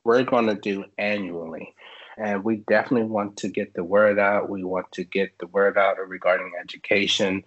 we're 0.05 0.23
going 0.23 0.47
to 0.47 0.55
do 0.55 0.85
annually 0.99 1.75
and 2.21 2.45
we 2.45 2.57
definitely 2.69 3.09
want 3.09 3.39
to 3.39 3.49
get 3.49 3.73
the 3.73 3.83
word 3.83 4.19
out. 4.19 4.51
We 4.51 4.63
want 4.63 4.93
to 4.93 5.05
get 5.05 5.39
the 5.39 5.47
word 5.47 5.79
out 5.79 5.97
regarding 6.07 6.53
education. 6.61 7.43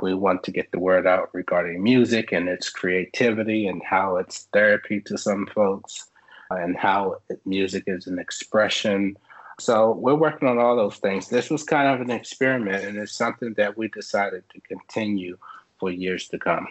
We 0.00 0.14
want 0.14 0.44
to 0.44 0.52
get 0.52 0.70
the 0.70 0.78
word 0.78 1.08
out 1.08 1.30
regarding 1.32 1.82
music 1.82 2.30
and 2.30 2.48
its 2.48 2.70
creativity 2.70 3.66
and 3.66 3.82
how 3.82 4.16
it's 4.18 4.48
therapy 4.52 5.00
to 5.06 5.18
some 5.18 5.46
folks 5.48 6.06
and 6.50 6.76
how 6.76 7.16
music 7.44 7.84
is 7.88 8.06
an 8.06 8.20
expression. 8.20 9.16
So 9.58 9.92
we're 9.92 10.14
working 10.14 10.48
on 10.48 10.58
all 10.58 10.76
those 10.76 10.96
things. 10.96 11.28
This 11.28 11.50
was 11.50 11.62
kind 11.62 11.88
of 11.88 12.00
an 12.00 12.10
experiment 12.10 12.84
and 12.84 12.98
it's 12.98 13.12
something 13.12 13.54
that 13.54 13.76
we 13.76 13.88
decided 13.88 14.44
to 14.52 14.60
continue 14.60 15.38
for 15.78 15.90
years 15.90 16.28
to 16.28 16.38
come. 16.38 16.68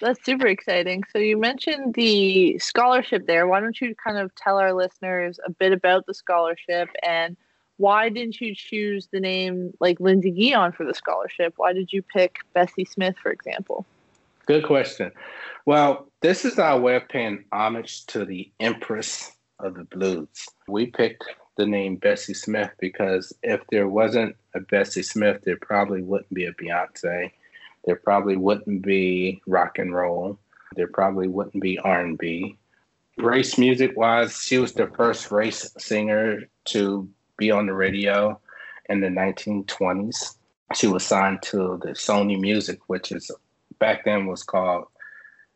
That's 0.00 0.22
super 0.24 0.46
exciting. 0.46 1.04
So 1.12 1.18
you 1.18 1.38
mentioned 1.38 1.94
the 1.94 2.58
scholarship 2.58 3.26
there. 3.26 3.46
Why 3.46 3.60
don't 3.60 3.80
you 3.80 3.94
kind 3.94 4.18
of 4.18 4.34
tell 4.34 4.58
our 4.58 4.72
listeners 4.72 5.38
a 5.46 5.50
bit 5.50 5.72
about 5.72 6.06
the 6.06 6.14
scholarship 6.14 6.88
and 7.02 7.36
why 7.78 8.08
didn't 8.08 8.40
you 8.40 8.54
choose 8.54 9.08
the 9.12 9.20
name 9.20 9.72
like 9.80 10.00
Lindsay 10.00 10.32
Guion 10.32 10.74
for 10.74 10.84
the 10.84 10.94
scholarship? 10.94 11.54
Why 11.56 11.72
did 11.72 11.92
you 11.92 12.02
pick 12.02 12.38
Bessie 12.54 12.84
Smith, 12.84 13.16
for 13.22 13.30
example? 13.30 13.84
Good 14.46 14.64
question. 14.64 15.12
Well, 15.66 16.08
this 16.20 16.44
is 16.44 16.58
our 16.58 16.78
way 16.78 16.96
of 16.96 17.08
paying 17.08 17.44
homage 17.52 18.06
to 18.06 18.24
the 18.24 18.50
Empress 18.60 19.32
of 19.58 19.74
the 19.74 19.84
Blues. 19.84 20.46
We 20.68 20.86
picked 20.86 21.24
the 21.56 21.66
name 21.66 21.96
Bessie 21.96 22.34
Smith 22.34 22.70
because 22.78 23.32
if 23.42 23.60
there 23.70 23.88
wasn't 23.88 24.36
a 24.54 24.60
Bessie 24.60 25.02
Smith, 25.02 25.42
there 25.44 25.56
probably 25.56 26.02
wouldn't 26.02 26.32
be 26.32 26.44
a 26.44 26.52
Beyonce. 26.52 27.30
There 27.84 27.96
probably 27.96 28.36
wouldn't 28.36 28.82
be 28.82 29.40
rock 29.46 29.78
and 29.78 29.94
roll. 29.94 30.38
There 30.74 30.88
probably 30.88 31.28
wouldn't 31.28 31.62
be 31.62 31.78
R&B. 31.78 32.56
Race 33.18 33.56
music 33.56 33.96
wise, 33.96 34.36
she 34.36 34.58
was 34.58 34.72
the 34.72 34.88
first 34.88 35.30
race 35.30 35.70
singer 35.78 36.42
to 36.66 37.08
be 37.38 37.50
on 37.50 37.66
the 37.66 37.72
radio 37.72 38.38
in 38.88 39.00
the 39.00 39.08
1920s. 39.08 40.36
She 40.74 40.86
was 40.86 41.04
signed 41.04 41.42
to 41.42 41.78
the 41.82 41.90
Sony 41.90 42.38
Music, 42.38 42.80
which 42.88 43.12
is 43.12 43.30
back 43.78 44.04
then 44.04 44.26
was 44.26 44.42
called 44.42 44.86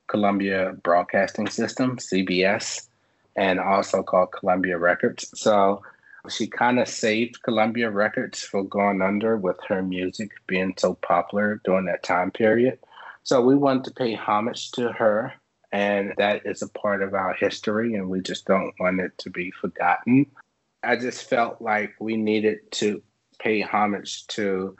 Columbia 0.06 0.74
Broadcasting 0.82 1.48
System, 1.48 1.96
CBS, 1.96 2.88
and 3.36 3.60
also 3.60 4.02
called 4.02 4.32
Columbia 4.32 4.78
Records. 4.78 5.30
So 5.34 5.82
she 6.28 6.46
kind 6.46 6.78
of 6.78 6.88
saved 6.88 7.42
Columbia 7.42 7.90
Records 7.90 8.42
for 8.42 8.62
going 8.62 9.00
under 9.00 9.36
with 9.36 9.56
her 9.68 9.82
music 9.82 10.32
being 10.46 10.74
so 10.76 10.94
popular 10.94 11.60
during 11.64 11.86
that 11.86 12.02
time 12.02 12.30
period. 12.30 12.78
So 13.22 13.40
we 13.40 13.56
wanted 13.56 13.84
to 13.84 13.90
pay 13.92 14.14
homage 14.14 14.70
to 14.72 14.92
her, 14.92 15.32
and 15.72 16.12
that 16.18 16.42
is 16.44 16.62
a 16.62 16.68
part 16.68 17.02
of 17.02 17.14
our 17.14 17.34
history, 17.34 17.94
and 17.94 18.08
we 18.08 18.20
just 18.20 18.44
don't 18.46 18.74
want 18.78 19.00
it 19.00 19.16
to 19.18 19.30
be 19.30 19.50
forgotten. 19.50 20.26
I 20.82 20.96
just 20.96 21.28
felt 21.28 21.60
like 21.60 21.94
we 22.00 22.16
needed 22.16 22.58
to 22.72 23.02
pay 23.38 23.60
homage 23.60 24.26
to 24.28 24.76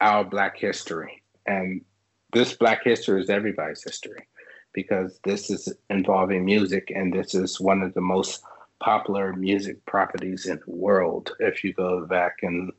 our 0.00 0.24
Black 0.24 0.56
history. 0.56 1.22
And 1.46 1.82
this 2.32 2.54
Black 2.54 2.84
history 2.84 3.22
is 3.22 3.30
everybody's 3.30 3.82
history 3.82 4.26
because 4.72 5.18
this 5.24 5.48
is 5.50 5.72
involving 5.88 6.44
music, 6.44 6.92
and 6.94 7.12
this 7.12 7.34
is 7.34 7.60
one 7.60 7.82
of 7.82 7.94
the 7.94 8.00
most 8.00 8.42
popular 8.80 9.32
music 9.32 9.84
properties 9.86 10.46
in 10.46 10.60
the 10.64 10.70
world 10.70 11.32
if 11.40 11.64
you 11.64 11.72
go 11.72 12.04
back 12.06 12.38
and 12.42 12.72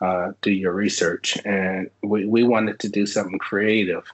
uh, 0.00 0.32
do 0.42 0.50
your 0.50 0.72
research. 0.72 1.38
And 1.44 1.90
we, 2.02 2.26
we 2.26 2.42
wanted 2.42 2.78
to 2.80 2.88
do 2.88 3.06
something 3.06 3.38
creative, 3.38 4.04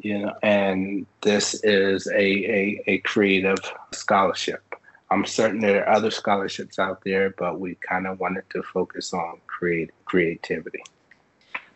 you 0.00 0.18
know, 0.18 0.34
and 0.42 1.06
this 1.20 1.54
is 1.64 2.06
a, 2.08 2.16
a, 2.16 2.82
a 2.86 2.98
creative 2.98 3.58
scholarship. 3.92 4.62
I'm 5.10 5.24
certain 5.24 5.60
there 5.60 5.86
are 5.86 5.96
other 5.96 6.10
scholarships 6.10 6.78
out 6.78 7.02
there, 7.04 7.30
but 7.30 7.58
we 7.58 7.76
kind 7.76 8.06
of 8.06 8.20
wanted 8.20 8.44
to 8.50 8.62
focus 8.62 9.14
on 9.14 9.40
create 9.46 9.90
creativity. 10.04 10.82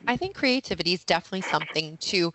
I 0.07 0.17
think 0.17 0.35
creativity 0.35 0.93
is 0.93 1.05
definitely 1.05 1.43
something 1.43 1.97
to 1.99 2.33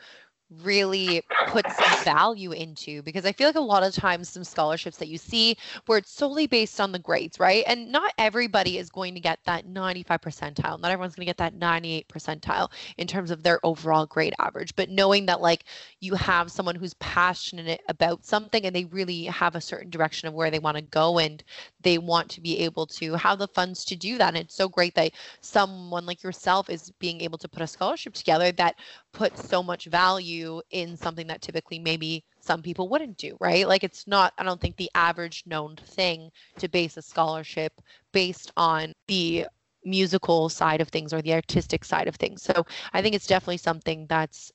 really 0.50 1.24
put 1.48 1.72
some 1.72 1.96
value 2.04 2.52
into 2.52 3.02
because 3.04 3.26
I 3.26 3.32
feel 3.32 3.48
like 3.48 3.56
a 3.56 3.62
lot 3.62 3.82
of 3.82 3.94
times 3.94 4.30
some 4.30 4.44
scholarships 4.44 4.98
that 4.98 5.08
you 5.08 5.18
see 5.18 5.56
where 5.86 5.98
it's 5.98 6.12
solely 6.12 6.46
based 6.46 6.82
on 6.82 6.92
the 6.92 7.00
grades, 7.00 7.40
right? 7.40 7.64
And 7.66 7.90
not 7.90 8.14
everybody 8.18 8.78
is 8.78 8.90
going 8.90 9.14
to 9.14 9.22
get 9.22 9.40
that 9.46 9.66
95 9.66 10.20
percentile. 10.22 10.80
Not 10.80 10.92
everyone's 10.92 11.16
going 11.16 11.26
to 11.26 11.30
get 11.30 11.38
that 11.38 11.54
98 11.56 12.10
percentile 12.10 12.70
in 12.98 13.08
terms 13.08 13.32
of 13.32 13.44
their 13.44 13.66
overall 13.66 14.06
grade 14.06 14.34
average. 14.40 14.76
But 14.76 14.90
knowing 14.90 15.26
that 15.28 15.40
like 15.40 15.64
you 16.02 16.16
have 16.16 16.52
someone 16.52 16.76
who's 16.76 16.96
passionate 16.96 17.80
about 17.88 18.26
something 18.26 18.66
and 18.66 18.76
they 18.76 18.86
really 18.86 19.24
have 19.24 19.56
a 19.56 19.62
certain 19.62 19.90
direction 19.90 20.28
of 20.28 20.34
where 20.34 20.52
they 20.52 20.60
want 20.60 20.76
to 20.76 20.84
go 20.84 21.18
and 21.18 21.44
they 21.82 21.98
want 21.98 22.30
to 22.32 22.42
be 22.42 22.60
able 22.60 22.86
to 22.88 23.14
have 23.14 23.40
the 23.40 23.48
funds 23.48 23.86
to 23.86 23.96
do 23.96 24.18
that. 24.18 24.30
And 24.30 24.38
it's 24.38 24.56
so 24.56 24.68
great 24.68 24.96
that 24.96 25.14
someone 25.40 26.06
like 26.06 26.24
yourself 26.24 26.70
is 26.70 26.92
being 27.00 27.22
able 27.22 27.38
to 27.38 27.48
put 27.48 27.62
a 27.62 27.68
scholarship 27.68 28.14
together 28.14 28.52
that 28.52 28.76
puts 29.18 29.50
so 29.50 29.64
much 29.64 29.86
value 29.86 30.62
in 30.70 30.96
something 30.96 31.26
that 31.26 31.42
typically 31.42 31.80
maybe 31.80 32.24
some 32.40 32.62
people 32.62 32.88
wouldn't 32.88 33.18
do, 33.18 33.36
right? 33.42 33.68
Like 33.68 33.84
it's 33.84 34.06
not, 34.06 34.32
I 34.38 34.44
don't 34.44 34.62
think 34.62 34.78
the 34.78 34.92
average 34.94 35.44
known 35.48 35.76
thing 35.76 36.30
to 36.60 36.70
base 36.70 36.98
a 36.98 37.02
scholarship 37.02 37.74
based 38.14 38.52
on 38.56 38.94
the 39.08 39.48
musical 39.84 40.50
side 40.50 40.82
of 40.82 40.90
things 40.90 41.14
or 41.14 41.24
the 41.24 41.34
artistic 41.34 41.84
side 41.84 42.08
of 42.08 42.16
things. 42.16 42.44
So 42.44 42.64
I 42.94 43.02
think 43.02 43.16
it's 43.16 43.26
definitely 43.26 43.58
something 43.58 44.06
that's 44.08 44.52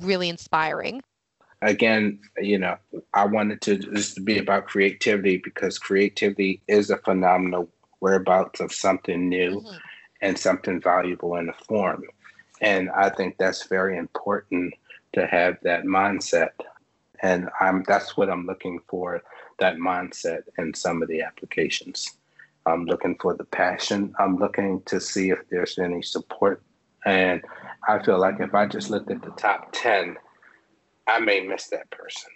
really 0.00 0.28
inspiring. 0.28 1.00
Again, 1.62 2.20
you 2.38 2.58
know, 2.58 2.76
I 3.14 3.24
wanted 3.24 3.62
to 3.62 3.78
this 3.78 4.14
to 4.14 4.20
be 4.20 4.38
about 4.38 4.66
creativity 4.66 5.38
because 5.38 5.78
creativity 5.78 6.60
is 6.68 6.90
a 6.90 6.98
phenomenal 6.98 7.70
whereabouts 8.00 8.60
of 8.60 8.74
something 8.74 9.30
new 9.30 9.62
Mhm. 9.62 9.80
and 10.20 10.38
something 10.38 10.82
valuable 10.82 11.36
in 11.36 11.48
a 11.48 11.54
form. 11.54 12.04
And 12.62 12.90
I 12.90 13.10
think 13.10 13.36
that's 13.38 13.66
very 13.66 13.98
important 13.98 14.72
to 15.14 15.26
have 15.26 15.58
that 15.64 15.84
mindset. 15.84 16.50
And 17.20 17.50
I'm 17.60 17.84
that's 17.86 18.16
what 18.16 18.30
I'm 18.30 18.46
looking 18.46 18.80
for, 18.88 19.22
that 19.58 19.76
mindset 19.76 20.42
in 20.58 20.72
some 20.74 21.02
of 21.02 21.08
the 21.08 21.22
applications. 21.22 22.08
I'm 22.64 22.84
looking 22.86 23.16
for 23.20 23.34
the 23.34 23.44
passion. 23.44 24.14
I'm 24.18 24.36
looking 24.38 24.80
to 24.86 25.00
see 25.00 25.30
if 25.30 25.40
there's 25.50 25.78
any 25.78 26.02
support. 26.02 26.62
And 27.04 27.42
I 27.88 28.00
feel 28.02 28.18
like 28.18 28.38
if 28.38 28.54
I 28.54 28.66
just 28.66 28.90
looked 28.90 29.10
at 29.10 29.22
the 29.22 29.30
top 29.30 29.70
10, 29.72 30.16
I 31.08 31.18
may 31.18 31.40
miss 31.40 31.66
that 31.68 31.90
person. 31.90 32.30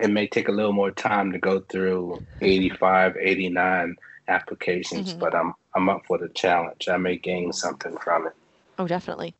It 0.00 0.10
may 0.10 0.28
take 0.28 0.48
a 0.48 0.52
little 0.52 0.72
more 0.72 0.92
time 0.92 1.32
to 1.32 1.38
go 1.38 1.60
through 1.60 2.22
85, 2.40 3.16
89 3.20 3.96
applications, 4.28 5.14
Mhm. 5.14 5.18
but 5.18 5.34
I'm 5.34 5.54
I'm 5.74 5.88
up 5.88 6.02
for 6.06 6.18
the 6.18 6.28
challenge. 6.30 6.88
I 6.88 6.96
may 6.96 7.16
gain 7.16 7.52
something 7.52 7.96
from 7.98 8.26
it. 8.28 8.32
Oh, 8.78 8.86
definitely. 8.88 9.34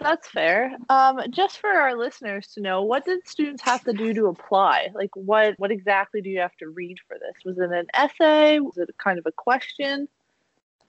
That's 0.00 0.28
fair. 0.28 0.76
Um, 0.88 1.20
just 1.30 1.58
for 1.58 1.70
our 1.70 1.96
listeners 1.96 2.48
to 2.54 2.60
know, 2.60 2.82
what 2.82 3.04
did 3.04 3.26
students 3.28 3.62
have 3.62 3.84
to 3.84 3.92
do 3.92 4.12
to 4.14 4.26
apply? 4.26 4.88
Like, 4.94 5.14
what 5.14 5.54
what 5.58 5.70
exactly 5.70 6.20
do 6.20 6.30
you 6.30 6.40
have 6.40 6.56
to 6.56 6.68
read 6.68 6.98
for 7.06 7.16
this? 7.18 7.44
Was 7.44 7.58
it 7.58 7.70
an 7.70 7.86
essay? 7.94 8.58
Was 8.58 8.76
it 8.76 8.90
kind 8.98 9.18
of 9.18 9.26
a 9.26 9.32
question? 9.32 10.08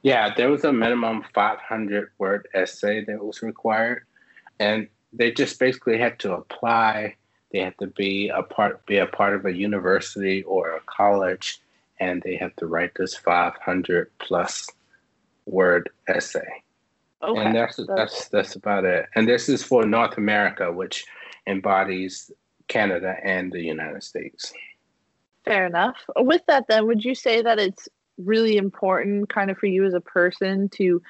Yeah, 0.01 0.33
there 0.35 0.49
was 0.49 0.63
a 0.63 0.73
minimum 0.73 1.23
500 1.33 2.11
word 2.17 2.47
essay 2.53 3.03
that 3.05 3.23
was 3.23 3.41
required, 3.41 4.03
and 4.59 4.87
they 5.13 5.31
just 5.31 5.59
basically 5.59 5.97
had 5.97 6.19
to 6.19 6.33
apply. 6.33 7.15
They 7.51 7.59
had 7.59 7.77
to 7.79 7.87
be 7.87 8.29
a 8.29 8.43
part, 8.43 8.85
be 8.85 8.97
a 8.97 9.07
part 9.07 9.33
of 9.33 9.45
a 9.45 9.53
university 9.53 10.43
or 10.43 10.75
a 10.75 10.81
college, 10.81 11.61
and 11.99 12.21
they 12.21 12.35
had 12.35 12.55
to 12.57 12.67
write 12.67 12.91
this 12.95 13.15
500 13.15 14.11
plus 14.19 14.67
word 15.45 15.89
essay. 16.07 16.64
Okay. 17.25 17.41
And 17.41 17.55
that's, 17.55 17.79
that's 17.95 18.29
that's 18.29 18.55
about 18.55 18.85
it. 18.85 19.07
And 19.15 19.27
this 19.27 19.49
is 19.49 19.63
for 19.63 19.85
North 19.85 20.17
America, 20.17 20.71
which 20.71 21.05
embodies 21.47 22.31
Canada 22.67 23.15
and 23.23 23.51
the 23.51 23.61
United 23.61 24.03
States. 24.03 24.53
Fair 25.43 25.65
enough. 25.65 25.97
With 26.17 26.41
that, 26.47 26.65
then, 26.67 26.87
would 26.87 27.03
you 27.03 27.15
say 27.15 27.41
that 27.41 27.59
it's 27.59 27.87
really 28.17 28.57
important, 28.57 29.29
kind 29.29 29.51
of, 29.51 29.57
for 29.57 29.67
you 29.67 29.85
as 29.85 29.93
a 29.93 30.01
person 30.01 30.69
to 30.69 31.01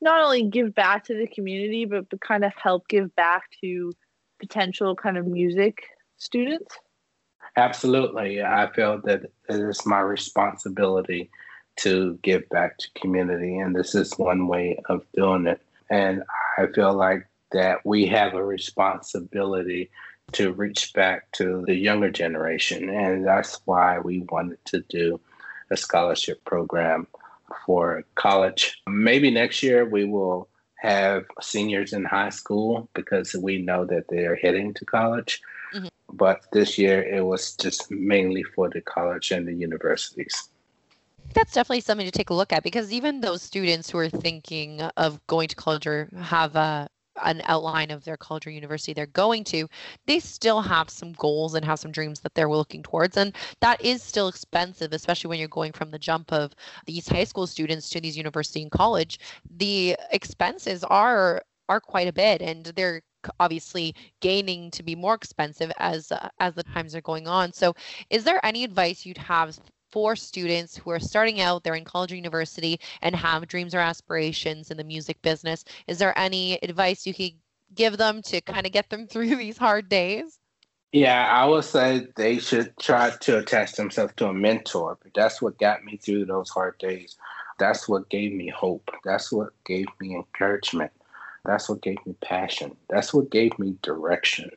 not 0.00 0.22
only 0.22 0.42
give 0.48 0.74
back 0.74 1.04
to 1.04 1.14
the 1.14 1.26
community, 1.28 1.84
but, 1.84 2.08
but 2.10 2.20
kind 2.20 2.44
of 2.44 2.52
help 2.56 2.88
give 2.88 3.14
back 3.14 3.44
to 3.60 3.92
potential 4.40 4.96
kind 4.96 5.16
of 5.16 5.26
music 5.26 5.84
students? 6.16 6.76
Absolutely. 7.56 8.42
I 8.42 8.70
feel 8.72 9.00
that 9.04 9.22
it 9.24 9.30
is 9.48 9.86
my 9.86 10.00
responsibility 10.00 11.30
to 11.76 12.18
give 12.22 12.48
back 12.48 12.78
to 12.78 12.88
community, 13.00 13.56
and 13.58 13.74
this 13.74 13.94
is 13.94 14.12
one 14.18 14.48
way 14.48 14.80
of 14.88 15.04
doing 15.14 15.46
it. 15.46 15.60
And 15.90 16.22
I 16.58 16.66
feel 16.66 16.94
like 16.94 17.26
that 17.52 17.84
we 17.84 18.06
have 18.06 18.34
a 18.34 18.44
responsibility 18.44 19.90
to 20.32 20.52
reach 20.52 20.92
back 20.94 21.30
to 21.32 21.64
the 21.66 21.74
younger 21.74 22.10
generation, 22.10 22.88
and 22.88 23.26
that's 23.26 23.60
why 23.64 23.98
we 23.98 24.20
wanted 24.30 24.64
to 24.66 24.80
do 24.88 25.20
a 25.70 25.76
scholarship 25.76 26.44
program 26.44 27.06
for 27.66 28.04
college. 28.14 28.80
Maybe 28.86 29.30
next 29.30 29.62
year 29.62 29.84
we 29.84 30.04
will 30.04 30.48
have 30.84 31.24
seniors 31.40 31.92
in 31.92 32.04
high 32.04 32.30
school 32.30 32.88
because 32.94 33.34
we 33.34 33.58
know 33.58 33.84
that 33.86 34.08
they 34.08 34.26
are 34.26 34.36
heading 34.36 34.74
to 34.74 34.84
college. 34.84 35.40
Mm-hmm. 35.74 35.88
But 36.12 36.44
this 36.52 36.78
year 36.78 37.02
it 37.02 37.24
was 37.24 37.54
just 37.56 37.90
mainly 37.90 38.42
for 38.42 38.68
the 38.68 38.80
college 38.80 39.30
and 39.30 39.48
the 39.48 39.54
universities. 39.54 40.50
That's 41.34 41.52
definitely 41.52 41.80
something 41.80 42.06
to 42.06 42.12
take 42.12 42.30
a 42.30 42.34
look 42.34 42.52
at 42.52 42.62
because 42.62 42.92
even 42.92 43.20
those 43.20 43.42
students 43.42 43.90
who 43.90 43.98
are 43.98 44.08
thinking 44.08 44.80
of 44.96 45.24
going 45.26 45.48
to 45.48 45.56
college 45.56 45.86
or 45.86 46.08
have 46.20 46.56
a 46.56 46.88
an 47.22 47.42
outline 47.44 47.90
of 47.90 48.04
their 48.04 48.16
college 48.16 48.46
or 48.46 48.50
university 48.50 48.92
they're 48.92 49.06
going 49.06 49.44
to, 49.44 49.68
they 50.06 50.18
still 50.18 50.60
have 50.60 50.90
some 50.90 51.12
goals 51.12 51.54
and 51.54 51.64
have 51.64 51.78
some 51.78 51.92
dreams 51.92 52.20
that 52.20 52.34
they're 52.34 52.50
looking 52.50 52.82
towards. 52.82 53.16
And 53.16 53.34
that 53.60 53.80
is 53.80 54.02
still 54.02 54.28
expensive, 54.28 54.92
especially 54.92 55.28
when 55.28 55.38
you're 55.38 55.48
going 55.48 55.72
from 55.72 55.90
the 55.90 55.98
jump 55.98 56.32
of 56.32 56.52
these 56.86 57.08
high 57.08 57.24
school 57.24 57.46
students 57.46 57.88
to 57.90 58.00
these 58.00 58.16
university 58.16 58.62
and 58.62 58.70
college. 58.70 59.18
The 59.56 59.96
expenses 60.10 60.82
are 60.84 61.42
are 61.68 61.80
quite 61.80 62.08
a 62.08 62.12
bit 62.12 62.42
and 62.42 62.66
they're 62.76 63.00
obviously 63.40 63.94
gaining 64.20 64.70
to 64.70 64.82
be 64.82 64.94
more 64.94 65.14
expensive 65.14 65.72
as 65.78 66.12
uh, 66.12 66.28
as 66.40 66.54
the 66.54 66.62
times 66.62 66.94
are 66.94 67.00
going 67.00 67.26
on 67.26 67.50
so 67.54 67.74
is 68.10 68.22
there 68.22 68.44
any 68.44 68.64
advice 68.64 69.06
you'd 69.06 69.16
have 69.16 69.58
for 69.94 70.16
students 70.16 70.76
who 70.76 70.90
are 70.90 70.98
starting 70.98 71.40
out, 71.40 71.62
they're 71.62 71.76
in 71.76 71.84
college 71.84 72.10
or 72.10 72.16
university, 72.16 72.80
and 73.00 73.14
have 73.14 73.46
dreams 73.46 73.76
or 73.76 73.78
aspirations 73.78 74.72
in 74.72 74.76
the 74.76 74.82
music 74.82 75.22
business. 75.22 75.64
Is 75.86 75.98
there 75.98 76.18
any 76.18 76.58
advice 76.64 77.06
you 77.06 77.14
could 77.14 77.30
give 77.76 77.96
them 77.96 78.20
to 78.22 78.40
kind 78.40 78.66
of 78.66 78.72
get 78.72 78.90
them 78.90 79.06
through 79.10 79.36
these 79.36 79.56
hard 79.56 79.88
days? 79.88 80.40
Yeah, 80.90 81.28
I 81.30 81.44
would 81.44 81.62
say 81.62 82.08
they 82.16 82.38
should 82.40 82.76
try 82.78 83.12
to 83.20 83.38
attach 83.38 83.74
themselves 83.74 84.14
to 84.16 84.26
a 84.26 84.34
mentor. 84.34 84.98
That's 85.14 85.40
what 85.40 85.58
got 85.58 85.84
me 85.84 85.96
through 85.96 86.24
those 86.24 86.50
hard 86.50 86.76
days. 86.78 87.16
That's 87.60 87.88
what 87.88 88.10
gave 88.10 88.32
me 88.32 88.48
hope. 88.48 88.90
That's 89.04 89.30
what 89.30 89.50
gave 89.64 89.86
me 90.00 90.16
encouragement. 90.16 90.90
That's 91.44 91.68
what 91.68 91.82
gave 91.82 92.04
me 92.04 92.16
passion. 92.20 92.76
That's 92.90 93.14
what 93.14 93.30
gave 93.30 93.56
me 93.60 93.76
direction. 93.80 94.50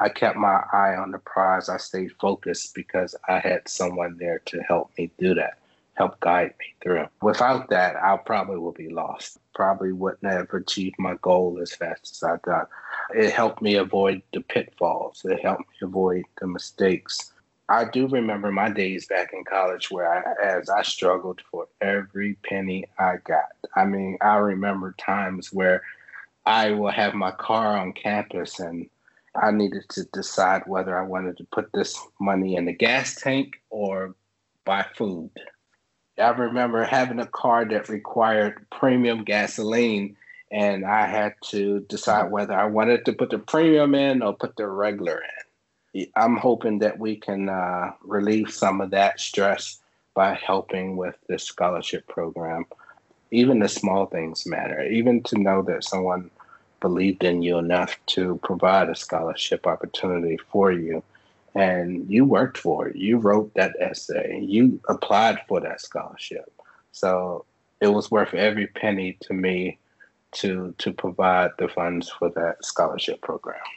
I 0.00 0.08
kept 0.08 0.36
my 0.36 0.62
eye 0.72 0.96
on 0.96 1.10
the 1.10 1.18
prize. 1.18 1.68
I 1.68 1.76
stayed 1.76 2.12
focused 2.20 2.74
because 2.74 3.14
I 3.28 3.38
had 3.38 3.68
someone 3.68 4.16
there 4.18 4.40
to 4.46 4.60
help 4.62 4.90
me 4.98 5.10
do 5.18 5.34
that, 5.34 5.58
help 5.94 6.18
guide 6.20 6.54
me 6.58 6.66
through. 6.82 7.06
Without 7.22 7.68
that, 7.70 7.96
I 7.96 8.16
probably 8.16 8.58
would 8.58 8.74
be 8.74 8.88
lost. 8.88 9.38
Probably 9.54 9.92
wouldn't 9.92 10.30
have 10.30 10.52
achieved 10.52 10.96
my 10.98 11.14
goal 11.22 11.58
as 11.60 11.74
fast 11.74 12.10
as 12.10 12.22
I 12.22 12.36
got. 12.38 12.68
It 13.14 13.32
helped 13.32 13.62
me 13.62 13.76
avoid 13.76 14.22
the 14.32 14.40
pitfalls. 14.40 15.24
It 15.24 15.40
helped 15.40 15.62
me 15.62 15.76
avoid 15.82 16.24
the 16.40 16.46
mistakes. 16.46 17.32
I 17.68 17.86
do 17.86 18.08
remember 18.08 18.52
my 18.52 18.70
days 18.70 19.06
back 19.06 19.32
in 19.32 19.44
college 19.44 19.90
where 19.90 20.12
I, 20.12 20.58
as 20.58 20.68
I 20.68 20.82
struggled 20.82 21.40
for 21.50 21.66
every 21.80 22.34
penny 22.42 22.84
I 22.98 23.16
got. 23.24 23.52
I 23.74 23.84
mean, 23.86 24.18
I 24.20 24.36
remember 24.36 24.94
times 24.98 25.52
where 25.52 25.82
I 26.44 26.72
will 26.72 26.90
have 26.90 27.14
my 27.14 27.30
car 27.30 27.78
on 27.78 27.94
campus 27.94 28.60
and 28.60 28.90
I 29.40 29.50
needed 29.50 29.84
to 29.90 30.04
decide 30.12 30.62
whether 30.66 30.98
I 30.98 31.02
wanted 31.02 31.36
to 31.38 31.44
put 31.44 31.72
this 31.72 31.98
money 32.20 32.56
in 32.56 32.66
the 32.66 32.72
gas 32.72 33.16
tank 33.16 33.60
or 33.70 34.14
buy 34.64 34.86
food. 34.96 35.30
I 36.18 36.28
remember 36.28 36.84
having 36.84 37.18
a 37.18 37.26
car 37.26 37.64
that 37.64 37.88
required 37.88 38.66
premium 38.70 39.24
gasoline, 39.24 40.16
and 40.52 40.84
I 40.84 41.06
had 41.06 41.34
to 41.46 41.80
decide 41.88 42.30
whether 42.30 42.54
I 42.54 42.66
wanted 42.66 43.04
to 43.06 43.12
put 43.12 43.30
the 43.30 43.38
premium 43.38 43.94
in 43.94 44.22
or 44.22 44.34
put 44.34 44.56
the 44.56 44.68
regular 44.68 45.20
in. 45.94 46.06
I'm 46.14 46.36
hoping 46.36 46.78
that 46.80 46.98
we 46.98 47.16
can 47.16 47.48
uh, 47.48 47.92
relieve 48.02 48.50
some 48.50 48.80
of 48.80 48.90
that 48.90 49.18
stress 49.20 49.80
by 50.14 50.34
helping 50.34 50.96
with 50.96 51.16
this 51.28 51.44
scholarship 51.44 52.06
program. 52.06 52.66
Even 53.32 53.58
the 53.58 53.68
small 53.68 54.06
things 54.06 54.46
matter. 54.46 54.82
Even 54.84 55.22
to 55.24 55.38
know 55.38 55.62
that 55.62 55.82
someone 55.82 56.30
believed 56.84 57.24
in 57.24 57.40
you 57.40 57.56
enough 57.56 57.96
to 58.04 58.38
provide 58.42 58.90
a 58.90 58.94
scholarship 58.94 59.66
opportunity 59.66 60.36
for 60.52 60.70
you. 60.70 61.02
And 61.54 61.88
you 62.10 62.26
worked 62.26 62.58
for 62.58 62.88
it. 62.88 62.96
You 62.96 63.16
wrote 63.16 63.54
that 63.54 63.74
essay. 63.80 64.38
You 64.42 64.78
applied 64.90 65.38
for 65.48 65.60
that 65.60 65.80
scholarship. 65.80 66.52
So 66.92 67.46
it 67.80 67.88
was 67.88 68.10
worth 68.10 68.34
every 68.34 68.66
penny 68.66 69.16
to 69.22 69.32
me 69.32 69.78
to 70.32 70.74
to 70.76 70.92
provide 70.92 71.52
the 71.58 71.68
funds 71.68 72.10
for 72.10 72.28
that 72.30 72.62
scholarship 72.62 73.22
program. 73.22 73.68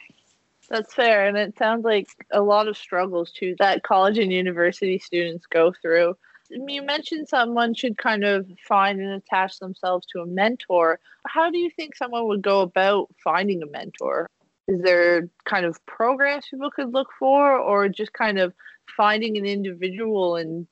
That's 0.68 0.92
fair. 0.92 1.24
And 1.24 1.38
it 1.38 1.56
sounds 1.56 1.84
like 1.86 2.08
a 2.30 2.42
lot 2.42 2.68
of 2.68 2.76
struggles 2.76 3.32
too 3.32 3.56
that 3.58 3.84
college 3.84 4.18
and 4.18 4.30
university 4.30 4.98
students 4.98 5.46
go 5.46 5.72
through 5.80 6.14
you 6.50 6.82
mentioned 6.82 7.28
someone 7.28 7.74
should 7.74 7.98
kind 7.98 8.24
of 8.24 8.46
find 8.66 9.00
and 9.00 9.12
attach 9.12 9.58
themselves 9.58 10.06
to 10.12 10.20
a 10.20 10.26
mentor. 10.26 10.98
How 11.26 11.50
do 11.50 11.58
you 11.58 11.70
think 11.70 11.94
someone 11.94 12.26
would 12.26 12.42
go 12.42 12.60
about 12.60 13.08
finding 13.22 13.62
a 13.62 13.66
mentor? 13.66 14.28
Is 14.66 14.80
there 14.82 15.28
kind 15.44 15.64
of 15.64 15.84
programs 15.86 16.46
people 16.50 16.70
could 16.70 16.92
look 16.92 17.08
for, 17.18 17.56
or 17.56 17.88
just 17.88 18.12
kind 18.12 18.38
of 18.38 18.52
finding 18.96 19.36
an 19.36 19.46
individual 19.46 20.36
and 20.36 20.66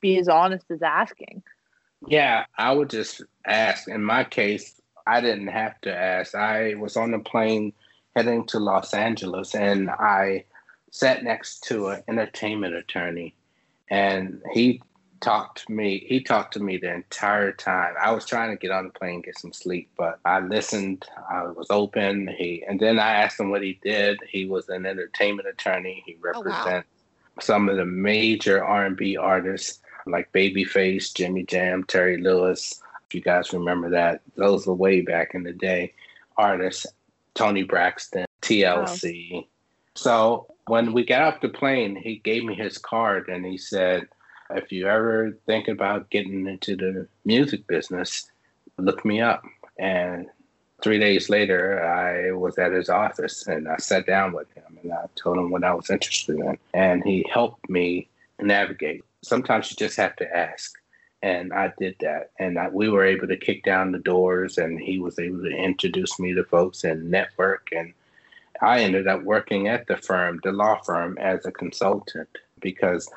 be 0.00 0.18
as 0.18 0.28
honest 0.28 0.70
as 0.70 0.82
asking? 0.82 1.42
Yeah, 2.06 2.46
I 2.56 2.72
would 2.72 2.90
just 2.90 3.22
ask. 3.46 3.88
In 3.88 4.02
my 4.02 4.24
case, 4.24 4.80
I 5.06 5.20
didn't 5.20 5.48
have 5.48 5.80
to 5.82 5.94
ask. 5.94 6.34
I 6.34 6.74
was 6.74 6.96
on 6.96 7.14
a 7.14 7.20
plane 7.20 7.72
heading 8.16 8.46
to 8.46 8.58
Los 8.58 8.94
Angeles 8.94 9.54
and 9.54 9.90
I 9.90 10.44
sat 10.90 11.24
next 11.24 11.64
to 11.64 11.88
an 11.88 12.02
entertainment 12.08 12.74
attorney 12.74 13.34
and 13.88 14.42
he 14.52 14.82
talked 15.22 15.66
to 15.66 15.72
me. 15.72 16.04
He 16.06 16.20
talked 16.20 16.52
to 16.54 16.60
me 16.60 16.76
the 16.76 16.92
entire 16.92 17.52
time. 17.52 17.94
I 18.00 18.12
was 18.12 18.26
trying 18.26 18.50
to 18.50 18.56
get 18.56 18.70
on 18.72 18.84
the 18.84 18.90
plane, 18.90 19.22
get 19.22 19.38
some 19.38 19.52
sleep, 19.52 19.88
but 19.96 20.18
I 20.24 20.40
listened. 20.40 21.06
I 21.30 21.44
was 21.44 21.68
open. 21.70 22.28
He 22.28 22.64
and 22.68 22.78
then 22.78 22.98
I 22.98 23.14
asked 23.14 23.40
him 23.40 23.50
what 23.50 23.62
he 23.62 23.78
did. 23.82 24.18
He 24.28 24.44
was 24.46 24.68
an 24.68 24.84
entertainment 24.84 25.48
attorney. 25.48 26.02
He 26.04 26.16
represents 26.20 26.66
oh, 26.66 26.72
wow. 26.74 26.82
some 27.40 27.68
of 27.68 27.76
the 27.76 27.86
major 27.86 28.62
R 28.62 28.84
and 28.84 28.96
B 28.96 29.16
artists 29.16 29.80
like 30.06 30.32
Babyface, 30.32 31.14
Jimmy 31.14 31.44
Jam, 31.44 31.84
Terry 31.84 32.20
Lewis. 32.20 32.82
If 33.06 33.14
you 33.14 33.20
guys 33.20 33.52
remember 33.52 33.90
that, 33.90 34.20
those 34.36 34.66
were 34.66 34.74
way 34.74 35.00
back 35.00 35.34
in 35.34 35.44
the 35.44 35.52
day. 35.52 35.94
Artists, 36.36 36.86
Toni 37.34 37.62
Braxton, 37.62 38.26
TLC. 38.42 39.32
Wow. 39.32 39.44
So 39.94 40.46
when 40.66 40.92
we 40.92 41.04
got 41.04 41.22
off 41.22 41.40
the 41.40 41.48
plane, 41.48 41.94
he 41.94 42.16
gave 42.16 42.44
me 42.44 42.54
his 42.54 42.78
card 42.78 43.28
and 43.28 43.44
he 43.44 43.58
said 43.58 44.08
if 44.56 44.72
you 44.72 44.88
ever 44.88 45.36
think 45.46 45.68
about 45.68 46.10
getting 46.10 46.46
into 46.46 46.76
the 46.76 47.06
music 47.24 47.66
business, 47.66 48.30
look 48.78 49.04
me 49.04 49.20
up. 49.20 49.44
And 49.78 50.26
three 50.82 50.98
days 50.98 51.30
later, 51.30 51.82
I 51.84 52.32
was 52.32 52.58
at 52.58 52.72
his 52.72 52.88
office 52.88 53.46
and 53.46 53.68
I 53.68 53.76
sat 53.76 54.06
down 54.06 54.32
with 54.32 54.52
him 54.54 54.78
and 54.82 54.92
I 54.92 55.06
told 55.14 55.38
him 55.38 55.50
what 55.50 55.64
I 55.64 55.74
was 55.74 55.90
interested 55.90 56.38
in. 56.38 56.58
And 56.74 57.02
he 57.04 57.24
helped 57.32 57.68
me 57.70 58.08
navigate. 58.40 59.04
Sometimes 59.22 59.70
you 59.70 59.76
just 59.76 59.96
have 59.96 60.16
to 60.16 60.36
ask. 60.36 60.72
And 61.22 61.52
I 61.52 61.72
did 61.78 61.94
that. 62.00 62.30
And 62.40 62.58
I, 62.58 62.68
we 62.68 62.88
were 62.88 63.04
able 63.04 63.28
to 63.28 63.36
kick 63.36 63.62
down 63.62 63.92
the 63.92 64.00
doors 64.00 64.58
and 64.58 64.80
he 64.80 64.98
was 64.98 65.18
able 65.20 65.42
to 65.42 65.56
introduce 65.56 66.18
me 66.18 66.34
to 66.34 66.44
folks 66.44 66.82
and 66.82 67.10
network. 67.10 67.68
And 67.70 67.94
I 68.60 68.80
ended 68.80 69.06
up 69.06 69.22
working 69.22 69.68
at 69.68 69.86
the 69.86 69.96
firm, 69.96 70.40
the 70.42 70.50
law 70.50 70.80
firm, 70.82 71.16
as 71.18 71.46
a 71.46 71.52
consultant 71.52 72.28
because 72.60 73.08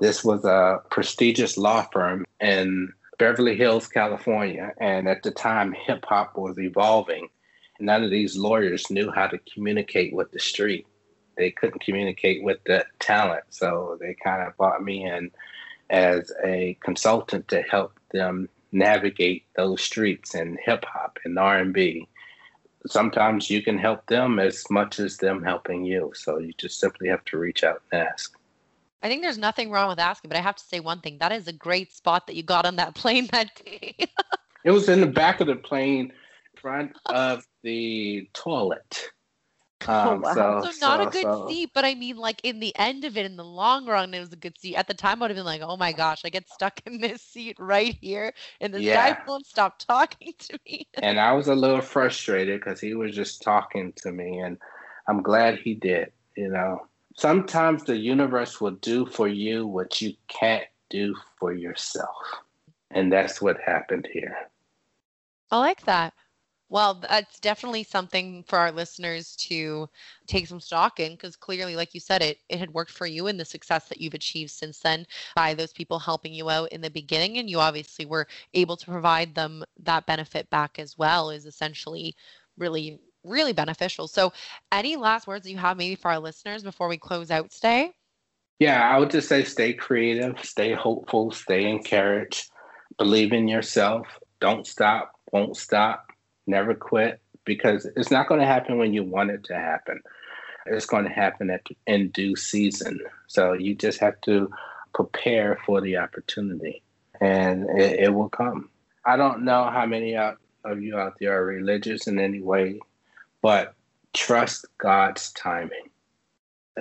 this 0.00 0.24
was 0.24 0.44
a 0.44 0.82
prestigious 0.90 1.56
law 1.56 1.82
firm 1.92 2.24
in 2.40 2.92
Beverly 3.18 3.56
Hills, 3.56 3.86
California. 3.86 4.72
And 4.80 5.08
at 5.08 5.22
the 5.22 5.30
time, 5.30 5.72
hip 5.72 6.04
hop 6.06 6.36
was 6.36 6.58
evolving. 6.58 7.28
None 7.80 8.04
of 8.04 8.10
these 8.10 8.36
lawyers 8.36 8.90
knew 8.90 9.10
how 9.10 9.26
to 9.26 9.38
communicate 9.52 10.14
with 10.14 10.30
the 10.32 10.40
street. 10.40 10.86
They 11.36 11.50
couldn't 11.50 11.82
communicate 11.82 12.42
with 12.42 12.58
the 12.66 12.84
talent. 12.98 13.44
So 13.50 13.98
they 14.00 14.14
kind 14.22 14.46
of 14.46 14.56
brought 14.56 14.82
me 14.82 15.04
in 15.04 15.30
as 15.90 16.32
a 16.44 16.76
consultant 16.80 17.48
to 17.48 17.62
help 17.62 17.98
them 18.12 18.48
navigate 18.72 19.44
those 19.56 19.82
streets 19.82 20.34
and 20.34 20.58
hip 20.64 20.84
hop 20.84 21.18
and 21.24 21.38
R&B. 21.38 22.08
Sometimes 22.86 23.48
you 23.48 23.62
can 23.62 23.78
help 23.78 24.06
them 24.06 24.38
as 24.38 24.64
much 24.70 24.98
as 24.98 25.16
them 25.16 25.42
helping 25.42 25.84
you. 25.84 26.12
So 26.14 26.38
you 26.38 26.52
just 26.58 26.80
simply 26.80 27.08
have 27.08 27.24
to 27.26 27.38
reach 27.38 27.64
out 27.64 27.82
and 27.92 28.02
ask. 28.02 28.36
I 29.04 29.08
think 29.08 29.20
there's 29.20 29.36
nothing 29.36 29.70
wrong 29.70 29.90
with 29.90 29.98
asking, 29.98 30.30
but 30.30 30.38
I 30.38 30.40
have 30.40 30.56
to 30.56 30.64
say 30.64 30.80
one 30.80 31.00
thing. 31.00 31.18
That 31.18 31.30
is 31.30 31.46
a 31.46 31.52
great 31.52 31.92
spot 31.92 32.26
that 32.26 32.36
you 32.36 32.42
got 32.42 32.64
on 32.64 32.76
that 32.76 32.94
plane 32.96 33.28
that 33.32 33.50
day. 33.62 33.94
it 34.64 34.70
was 34.70 34.88
in 34.88 35.00
the 35.00 35.06
back 35.06 35.40
of 35.40 35.46
the 35.46 35.56
plane, 35.56 36.10
front 36.56 36.96
of 37.06 37.46
the 37.62 38.28
toilet. 38.32 39.10
Oh, 39.86 40.12
um, 40.12 40.22
wow. 40.22 40.62
so, 40.62 40.70
so, 40.70 40.86
not 40.86 41.02
so, 41.02 41.08
a 41.08 41.10
good 41.10 41.22
so. 41.24 41.46
seat, 41.46 41.70
but 41.74 41.84
I 41.84 41.94
mean, 41.94 42.16
like 42.16 42.40
in 42.42 42.58
the 42.58 42.74
end 42.78 43.04
of 43.04 43.18
it, 43.18 43.26
in 43.26 43.36
the 43.36 43.44
long 43.44 43.84
run, 43.84 44.14
it 44.14 44.20
was 44.20 44.32
a 44.32 44.36
good 44.36 44.58
seat. 44.58 44.76
At 44.76 44.88
the 44.88 44.94
time, 44.94 45.18
I 45.18 45.24
would 45.24 45.30
have 45.32 45.36
been 45.36 45.44
like, 45.44 45.60
"Oh 45.60 45.76
my 45.76 45.92
gosh, 45.92 46.22
I 46.24 46.30
get 46.30 46.48
stuck 46.48 46.80
in 46.86 47.02
this 47.02 47.20
seat 47.20 47.56
right 47.58 47.94
here, 48.00 48.32
and 48.62 48.72
this 48.72 48.80
yeah. 48.80 49.10
guy 49.10 49.18
won't 49.26 49.44
stop 49.44 49.78
talking 49.78 50.32
to 50.38 50.58
me." 50.66 50.88
and 51.02 51.20
I 51.20 51.32
was 51.32 51.48
a 51.48 51.54
little 51.54 51.82
frustrated 51.82 52.60
because 52.60 52.80
he 52.80 52.94
was 52.94 53.14
just 53.14 53.42
talking 53.42 53.92
to 53.96 54.10
me, 54.10 54.38
and 54.38 54.56
I'm 55.06 55.22
glad 55.22 55.58
he 55.58 55.74
did. 55.74 56.12
You 56.34 56.48
know, 56.48 56.86
sometimes 57.14 57.84
the 57.84 57.96
universe 57.96 58.60
will 58.60 58.72
do 58.72 59.06
for 59.06 59.28
you 59.28 59.66
what 59.66 60.00
you 60.00 60.14
can't 60.28 60.66
do 60.90 61.14
for 61.38 61.52
yourself, 61.52 62.42
and 62.90 63.12
that's 63.12 63.40
what 63.40 63.60
happened 63.60 64.08
here. 64.12 64.36
I 65.50 65.58
like 65.58 65.82
that. 65.84 66.14
Well, 66.70 66.94
that's 66.94 67.38
definitely 67.38 67.84
something 67.84 68.42
for 68.48 68.58
our 68.58 68.72
listeners 68.72 69.36
to 69.36 69.88
take 70.26 70.46
some 70.48 70.60
stock 70.60 70.98
in 70.98 71.12
because 71.12 71.36
clearly, 71.36 71.76
like 71.76 71.94
you 71.94 72.00
said, 72.00 72.22
it 72.22 72.38
it 72.48 72.58
had 72.58 72.72
worked 72.72 72.90
for 72.90 73.06
you 73.06 73.26
and 73.28 73.38
the 73.38 73.44
success 73.44 73.88
that 73.88 74.00
you've 74.00 74.14
achieved 74.14 74.50
since 74.50 74.80
then 74.80 75.06
by 75.36 75.54
those 75.54 75.72
people 75.72 75.98
helping 75.98 76.32
you 76.34 76.50
out 76.50 76.72
in 76.72 76.80
the 76.80 76.90
beginning, 76.90 77.38
and 77.38 77.48
you 77.48 77.60
obviously 77.60 78.06
were 78.06 78.26
able 78.54 78.76
to 78.76 78.86
provide 78.86 79.34
them 79.34 79.62
that 79.78 80.06
benefit 80.06 80.50
back 80.50 80.78
as 80.78 80.98
well. 80.98 81.30
Is 81.30 81.46
essentially 81.46 82.16
really 82.58 83.00
really 83.24 83.52
beneficial. 83.52 84.08
So, 84.08 84.32
any 84.70 84.96
last 84.96 85.26
words 85.26 85.48
you 85.48 85.56
have 85.56 85.76
maybe 85.76 85.96
for 85.96 86.10
our 86.10 86.18
listeners 86.18 86.62
before 86.62 86.88
we 86.88 86.96
close 86.96 87.30
out 87.30 87.50
today? 87.50 87.92
Yeah, 88.58 88.88
I 88.88 88.98
would 88.98 89.10
just 89.10 89.28
say 89.28 89.44
stay 89.44 89.72
creative, 89.72 90.38
stay 90.44 90.72
hopeful, 90.72 91.32
stay 91.32 91.68
encouraged, 91.68 92.50
believe 92.98 93.32
in 93.32 93.48
yourself, 93.48 94.06
don't 94.40 94.66
stop, 94.66 95.12
won't 95.32 95.56
stop 95.56 96.12
never 96.46 96.74
quit 96.74 97.20
because 97.44 97.86
it's 97.96 98.10
not 98.10 98.28
going 98.28 98.40
to 98.40 98.46
happen 98.46 98.78
when 98.78 98.94
you 98.94 99.02
want 99.02 99.30
it 99.30 99.44
to 99.44 99.54
happen. 99.54 100.00
It's 100.66 100.86
going 100.86 101.04
to 101.04 101.10
happen 101.10 101.50
at 101.50 101.66
in 101.86 102.08
due 102.08 102.36
season. 102.36 103.00
So 103.26 103.52
you 103.52 103.74
just 103.74 104.00
have 104.00 104.20
to 104.22 104.50
prepare 104.94 105.58
for 105.66 105.80
the 105.80 105.98
opportunity, 105.98 106.82
and 107.20 107.68
it, 107.78 108.00
it 108.00 108.14
will 108.14 108.30
come. 108.30 108.70
I 109.04 109.16
don't 109.16 109.44
know 109.44 109.64
how 109.64 109.84
many 109.84 110.16
of 110.16 110.36
you 110.80 110.96
out 110.96 111.16
there 111.20 111.38
are 111.38 111.44
religious 111.44 112.06
in 112.06 112.18
any 112.18 112.40
way, 112.40 112.80
but 113.44 113.74
trust 114.14 114.64
God's 114.78 115.30
timing. 115.32 115.90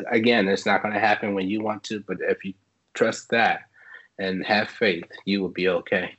Again, 0.10 0.48
it's 0.48 0.66
not 0.66 0.82
going 0.82 0.94
to 0.94 1.00
happen 1.00 1.34
when 1.34 1.50
you 1.50 1.62
want 1.62 1.84
to, 1.84 2.00
but 2.08 2.20
if 2.22 2.46
you 2.46 2.54
trust 2.94 3.30
that 3.32 3.64
and 4.18 4.46
have 4.46 4.70
faith, 4.70 5.04
you 5.26 5.42
will 5.42 5.50
be 5.50 5.68
okay. 5.68 6.16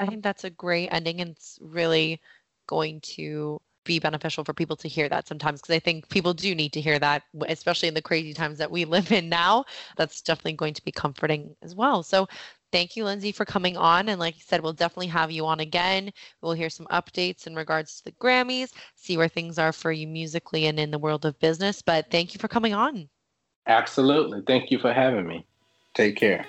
I 0.00 0.06
think 0.06 0.24
that's 0.24 0.42
a 0.42 0.50
great 0.50 0.88
ending 0.88 1.20
and 1.20 1.30
it's 1.30 1.60
really 1.62 2.20
going 2.66 3.00
to 3.02 3.60
be 3.84 4.00
beneficial 4.00 4.44
for 4.44 4.52
people 4.52 4.76
to 4.76 4.88
hear 4.88 5.08
that 5.08 5.28
sometimes 5.28 5.60
because 5.60 5.76
I 5.76 5.78
think 5.78 6.08
people 6.08 6.34
do 6.34 6.52
need 6.56 6.72
to 6.72 6.80
hear 6.80 6.98
that, 6.98 7.22
especially 7.48 7.86
in 7.86 7.94
the 7.94 8.02
crazy 8.02 8.34
times 8.34 8.58
that 8.58 8.70
we 8.70 8.84
live 8.84 9.12
in 9.12 9.28
now. 9.28 9.64
That's 9.96 10.22
definitely 10.22 10.54
going 10.54 10.74
to 10.74 10.84
be 10.84 10.92
comforting 10.92 11.54
as 11.62 11.76
well. 11.76 12.02
So, 12.02 12.26
thank 12.72 12.96
you, 12.96 13.04
Lindsay, 13.04 13.32
for 13.32 13.44
coming 13.44 13.76
on. 13.76 14.08
And 14.08 14.20
like 14.20 14.36
you 14.36 14.42
said, 14.46 14.62
we'll 14.62 14.72
definitely 14.72 15.08
have 15.08 15.30
you 15.30 15.46
on 15.46 15.60
again. 15.60 16.10
We'll 16.42 16.52
hear 16.52 16.70
some 16.70 16.86
updates 16.86 17.46
in 17.46 17.54
regards 17.54 17.98
to 17.98 18.04
the 18.04 18.12
Grammys, 18.12 18.72
see 18.94 19.16
where 19.16 19.28
things 19.28 19.58
are 19.58 19.72
for 19.72 19.92
you 19.92 20.06
musically 20.06 20.66
and 20.66 20.78
in 20.78 20.90
the 20.90 20.98
world 20.98 21.24
of 21.24 21.38
business. 21.38 21.82
But 21.82 22.10
thank 22.10 22.34
you 22.34 22.38
for 22.38 22.48
coming 22.48 22.74
on. 22.74 23.08
Absolutely. 23.66 24.42
Thank 24.46 24.70
you 24.70 24.78
for 24.78 24.92
having 24.92 25.26
me. 25.26 25.46
Take 25.94 26.16
care. 26.16 26.46